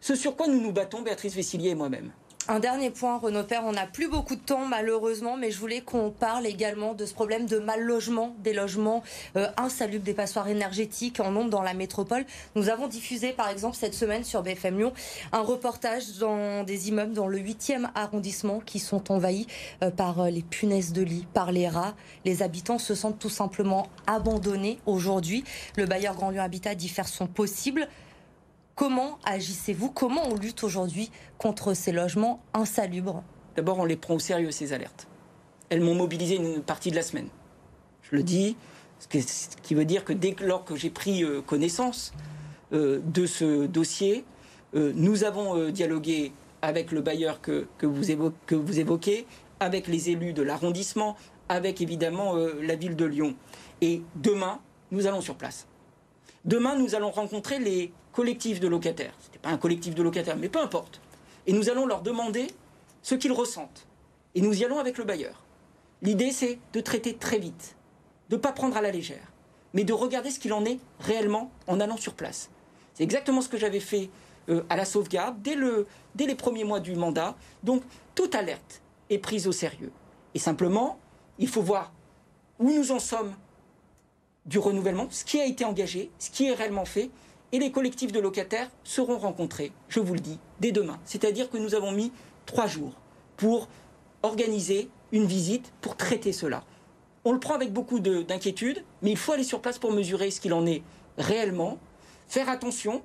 ce 0.00 0.14
sur 0.14 0.36
quoi 0.36 0.46
nous 0.46 0.60
nous 0.60 0.72
battons, 0.72 1.02
Béatrice 1.02 1.34
Vessilier 1.34 1.70
et 1.70 1.74
moi-même. 1.74 2.12
Un 2.46 2.58
dernier 2.58 2.90
point, 2.90 3.16
Renaud 3.16 3.44
Père, 3.44 3.62
on 3.64 3.72
n'a 3.72 3.86
plus 3.86 4.06
beaucoup 4.06 4.36
de 4.36 4.40
temps 4.40 4.66
malheureusement, 4.66 5.38
mais 5.38 5.50
je 5.50 5.58
voulais 5.58 5.80
qu'on 5.80 6.10
parle 6.10 6.46
également 6.46 6.92
de 6.92 7.06
ce 7.06 7.14
problème 7.14 7.46
de 7.46 7.58
mal 7.58 7.80
logement, 7.80 8.36
des 8.40 8.52
logements 8.52 9.02
euh, 9.36 9.48
insalubres, 9.56 10.04
des 10.04 10.12
passoires 10.12 10.46
énergétiques 10.48 11.20
en 11.20 11.30
nombre 11.30 11.48
dans 11.48 11.62
la 11.62 11.72
métropole. 11.72 12.26
Nous 12.54 12.68
avons 12.68 12.86
diffusé 12.86 13.32
par 13.32 13.48
exemple 13.48 13.76
cette 13.76 13.94
semaine 13.94 14.24
sur 14.24 14.42
BFM 14.42 14.76
Lyon 14.76 14.92
un 15.32 15.40
reportage 15.40 16.18
dans 16.18 16.64
des 16.64 16.90
immeubles 16.90 17.14
dans 17.14 17.28
le 17.28 17.38
8e 17.38 17.88
arrondissement 17.94 18.60
qui 18.60 18.78
sont 18.78 19.10
envahis 19.10 19.46
euh, 19.82 19.90
par 19.90 20.20
euh, 20.20 20.28
les 20.28 20.42
punaises 20.42 20.92
de 20.92 21.00
lit, 21.00 21.26
par 21.32 21.50
les 21.50 21.66
rats. 21.66 21.94
Les 22.26 22.42
habitants 22.42 22.78
se 22.78 22.94
sentent 22.94 23.18
tout 23.18 23.30
simplement 23.30 23.88
abandonnés 24.06 24.80
aujourd'hui. 24.84 25.44
Le 25.78 25.86
bailleur 25.86 26.14
Grand 26.14 26.28
Lyon 26.28 26.42
Habitat 26.42 26.74
dit 26.74 26.90
faire 26.90 27.08
son 27.08 27.26
possible. 27.26 27.88
Comment 28.74 29.20
agissez-vous? 29.24 29.88
Comment 29.88 30.26
on 30.28 30.34
lutte 30.34 30.64
aujourd'hui 30.64 31.10
contre 31.38 31.74
ces 31.74 31.92
logements 31.92 32.42
insalubres? 32.54 33.22
D'abord, 33.54 33.78
on 33.78 33.84
les 33.84 33.94
prend 33.94 34.14
au 34.14 34.18
sérieux, 34.18 34.50
ces 34.50 34.72
alertes. 34.72 35.06
Elles 35.68 35.80
m'ont 35.80 35.94
mobilisé 35.94 36.34
une 36.34 36.60
partie 36.60 36.90
de 36.90 36.96
la 36.96 37.02
semaine. 37.02 37.28
Je 38.02 38.16
le 38.16 38.24
dis, 38.24 38.56
ce 38.98 39.56
qui 39.62 39.74
veut 39.76 39.84
dire 39.84 40.04
que 40.04 40.12
dès 40.12 40.34
lors 40.40 40.64
que 40.64 40.74
j'ai 40.74 40.90
pris 40.90 41.22
euh, 41.22 41.40
connaissance 41.40 42.12
euh, 42.72 43.00
de 43.04 43.26
ce 43.26 43.66
dossier, 43.66 44.24
euh, 44.74 44.92
nous 44.96 45.22
avons 45.22 45.70
dialogué 45.70 46.32
avec 46.60 46.90
le 46.90 47.00
bailleur 47.00 47.40
que, 47.40 47.68
vous 47.80 48.10
évoquez, 48.10 49.26
avec 49.60 49.86
les 49.86 50.10
élus 50.10 50.32
de 50.32 50.42
l'arrondissement, 50.42 51.16
avec 51.48 51.80
évidemment 51.80 52.34
la 52.36 52.74
ville 52.74 52.96
de 52.96 53.04
Lyon. 53.04 53.36
Et 53.82 54.02
demain, 54.16 54.58
nous 54.90 55.06
allons 55.06 55.20
sur 55.20 55.36
place. 55.36 55.68
Demain, 56.44 56.76
nous 56.76 56.94
allons 56.94 57.10
rencontrer 57.10 57.58
les 57.58 57.92
collectifs 58.12 58.60
de 58.60 58.68
locataires. 58.68 59.14
Ce 59.20 59.26
n'était 59.26 59.38
pas 59.38 59.50
un 59.50 59.58
collectif 59.58 59.94
de 59.94 60.02
locataires, 60.02 60.36
mais 60.36 60.48
peu 60.48 60.60
importe. 60.60 61.00
Et 61.46 61.52
nous 61.52 61.70
allons 61.70 61.86
leur 61.86 62.02
demander 62.02 62.48
ce 63.02 63.14
qu'ils 63.14 63.32
ressentent. 63.32 63.86
Et 64.34 64.40
nous 64.40 64.52
y 64.52 64.64
allons 64.64 64.78
avec 64.78 64.98
le 64.98 65.04
bailleur. 65.04 65.44
L'idée, 66.02 66.32
c'est 66.32 66.58
de 66.72 66.80
traiter 66.80 67.14
très 67.14 67.38
vite, 67.38 67.76
de 68.28 68.36
ne 68.36 68.40
pas 68.40 68.52
prendre 68.52 68.76
à 68.76 68.82
la 68.82 68.90
légère, 68.90 69.32
mais 69.72 69.84
de 69.84 69.92
regarder 69.92 70.30
ce 70.30 70.38
qu'il 70.38 70.52
en 70.52 70.64
est 70.64 70.78
réellement 71.00 71.50
en 71.66 71.80
allant 71.80 71.96
sur 71.96 72.14
place. 72.14 72.50
C'est 72.92 73.04
exactement 73.04 73.40
ce 73.40 73.48
que 73.48 73.56
j'avais 73.56 73.80
fait 73.80 74.10
euh, 74.50 74.62
à 74.68 74.76
la 74.76 74.84
sauvegarde 74.84 75.40
dès, 75.40 75.54
le, 75.54 75.86
dès 76.14 76.26
les 76.26 76.34
premiers 76.34 76.64
mois 76.64 76.80
du 76.80 76.94
mandat. 76.94 77.36
Donc, 77.62 77.82
toute 78.14 78.34
alerte 78.34 78.82
est 79.08 79.18
prise 79.18 79.46
au 79.46 79.52
sérieux. 79.52 79.92
Et 80.34 80.38
simplement, 80.38 80.98
il 81.38 81.48
faut 81.48 81.62
voir 81.62 81.92
où 82.58 82.70
nous 82.70 82.92
en 82.92 82.98
sommes 82.98 83.34
du 84.46 84.58
renouvellement, 84.58 85.06
ce 85.10 85.24
qui 85.24 85.40
a 85.40 85.46
été 85.46 85.64
engagé, 85.64 86.10
ce 86.18 86.30
qui 86.30 86.46
est 86.46 86.54
réellement 86.54 86.84
fait, 86.84 87.10
et 87.52 87.58
les 87.58 87.70
collectifs 87.70 88.12
de 88.12 88.20
locataires 88.20 88.70
seront 88.82 89.18
rencontrés, 89.18 89.72
je 89.88 90.00
vous 90.00 90.14
le 90.14 90.20
dis, 90.20 90.38
dès 90.60 90.72
demain. 90.72 90.98
C'est-à-dire 91.04 91.50
que 91.50 91.56
nous 91.56 91.74
avons 91.74 91.92
mis 91.92 92.12
trois 92.46 92.66
jours 92.66 92.92
pour 93.36 93.68
organiser 94.22 94.88
une 95.12 95.26
visite, 95.26 95.72
pour 95.80 95.96
traiter 95.96 96.32
cela. 96.32 96.64
On 97.24 97.32
le 97.32 97.38
prend 97.40 97.54
avec 97.54 97.72
beaucoup 97.72 98.00
d'inquiétude, 98.00 98.84
mais 99.02 99.10
il 99.10 99.16
faut 99.16 99.32
aller 99.32 99.44
sur 99.44 99.60
place 99.60 99.78
pour 99.78 99.92
mesurer 99.92 100.30
ce 100.30 100.40
qu'il 100.40 100.52
en 100.52 100.66
est 100.66 100.82
réellement, 101.16 101.78
faire 102.28 102.48
attention. 102.48 103.02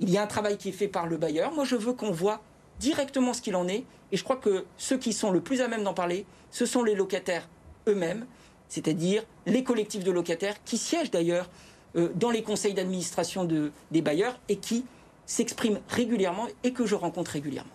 Il 0.00 0.10
y 0.10 0.18
a 0.18 0.22
un 0.22 0.26
travail 0.26 0.58
qui 0.58 0.70
est 0.70 0.72
fait 0.72 0.88
par 0.88 1.06
le 1.06 1.16
bailleur. 1.16 1.52
Moi, 1.52 1.64
je 1.64 1.76
veux 1.76 1.92
qu'on 1.92 2.10
voit 2.10 2.42
directement 2.78 3.32
ce 3.32 3.40
qu'il 3.40 3.56
en 3.56 3.68
est. 3.68 3.84
Et 4.12 4.16
je 4.16 4.24
crois 4.24 4.36
que 4.36 4.64
ceux 4.76 4.98
qui 4.98 5.12
sont 5.12 5.30
le 5.30 5.40
plus 5.40 5.60
à 5.60 5.68
même 5.68 5.84
d'en 5.84 5.94
parler, 5.94 6.26
ce 6.50 6.66
sont 6.66 6.82
les 6.82 6.94
locataires 6.94 7.48
eux-mêmes, 7.86 8.26
c'est-à-dire 8.68 9.24
les 9.46 9.64
collectifs 9.64 10.04
de 10.04 10.10
locataires 10.10 10.56
qui 10.64 10.78
siègent 10.78 11.10
d'ailleurs 11.10 11.48
euh, 11.96 12.10
dans 12.14 12.30
les 12.30 12.42
conseils 12.42 12.74
d'administration 12.74 13.44
de, 13.44 13.72
des 13.90 14.02
bailleurs 14.02 14.38
et 14.48 14.56
qui 14.56 14.84
s'expriment 15.26 15.80
régulièrement 15.88 16.46
et 16.64 16.72
que 16.72 16.86
je 16.86 16.94
rencontre 16.94 17.32
régulièrement. 17.32 17.70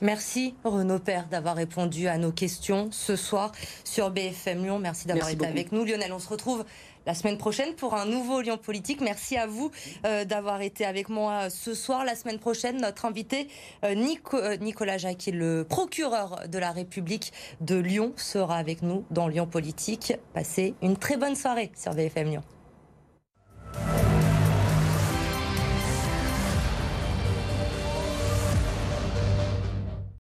Merci 0.00 0.54
Renaud 0.62 1.00
Père 1.00 1.26
d'avoir 1.28 1.56
répondu 1.56 2.06
à 2.06 2.18
nos 2.18 2.30
questions 2.30 2.88
ce 2.92 3.16
soir 3.16 3.50
sur 3.82 4.10
BFM 4.10 4.62
Lyon. 4.62 4.78
Merci 4.78 5.08
d'avoir 5.08 5.28
été 5.28 5.44
avec 5.44 5.72
nous. 5.72 5.84
Lionel, 5.84 6.12
on 6.12 6.20
se 6.20 6.28
retrouve 6.28 6.64
la 7.08 7.14
semaine 7.14 7.38
prochaine 7.38 7.74
pour 7.74 7.94
un 7.94 8.04
nouveau 8.04 8.42
Lyon 8.42 8.58
politique. 8.58 9.00
Merci 9.00 9.38
à 9.38 9.46
vous 9.46 9.70
euh, 10.04 10.26
d'avoir 10.26 10.60
été 10.60 10.84
avec 10.84 11.08
moi 11.08 11.48
ce 11.48 11.72
soir. 11.72 12.04
La 12.04 12.14
semaine 12.14 12.38
prochaine, 12.38 12.82
notre 12.82 13.06
invité 13.06 13.48
euh, 13.82 13.94
Nicolas 13.94 14.98
Jacquet, 14.98 15.30
le 15.30 15.64
procureur 15.64 16.42
de 16.46 16.58
la 16.58 16.70
République 16.70 17.32
de 17.62 17.76
Lyon, 17.76 18.12
sera 18.16 18.58
avec 18.58 18.82
nous 18.82 19.04
dans 19.10 19.26
Lyon 19.26 19.46
politique. 19.46 20.12
Passez 20.34 20.74
une 20.82 20.98
très 20.98 21.16
bonne 21.16 21.34
soirée 21.34 21.72
sur 21.74 21.94
BFM 21.94 22.28
Lyon. 22.28 22.42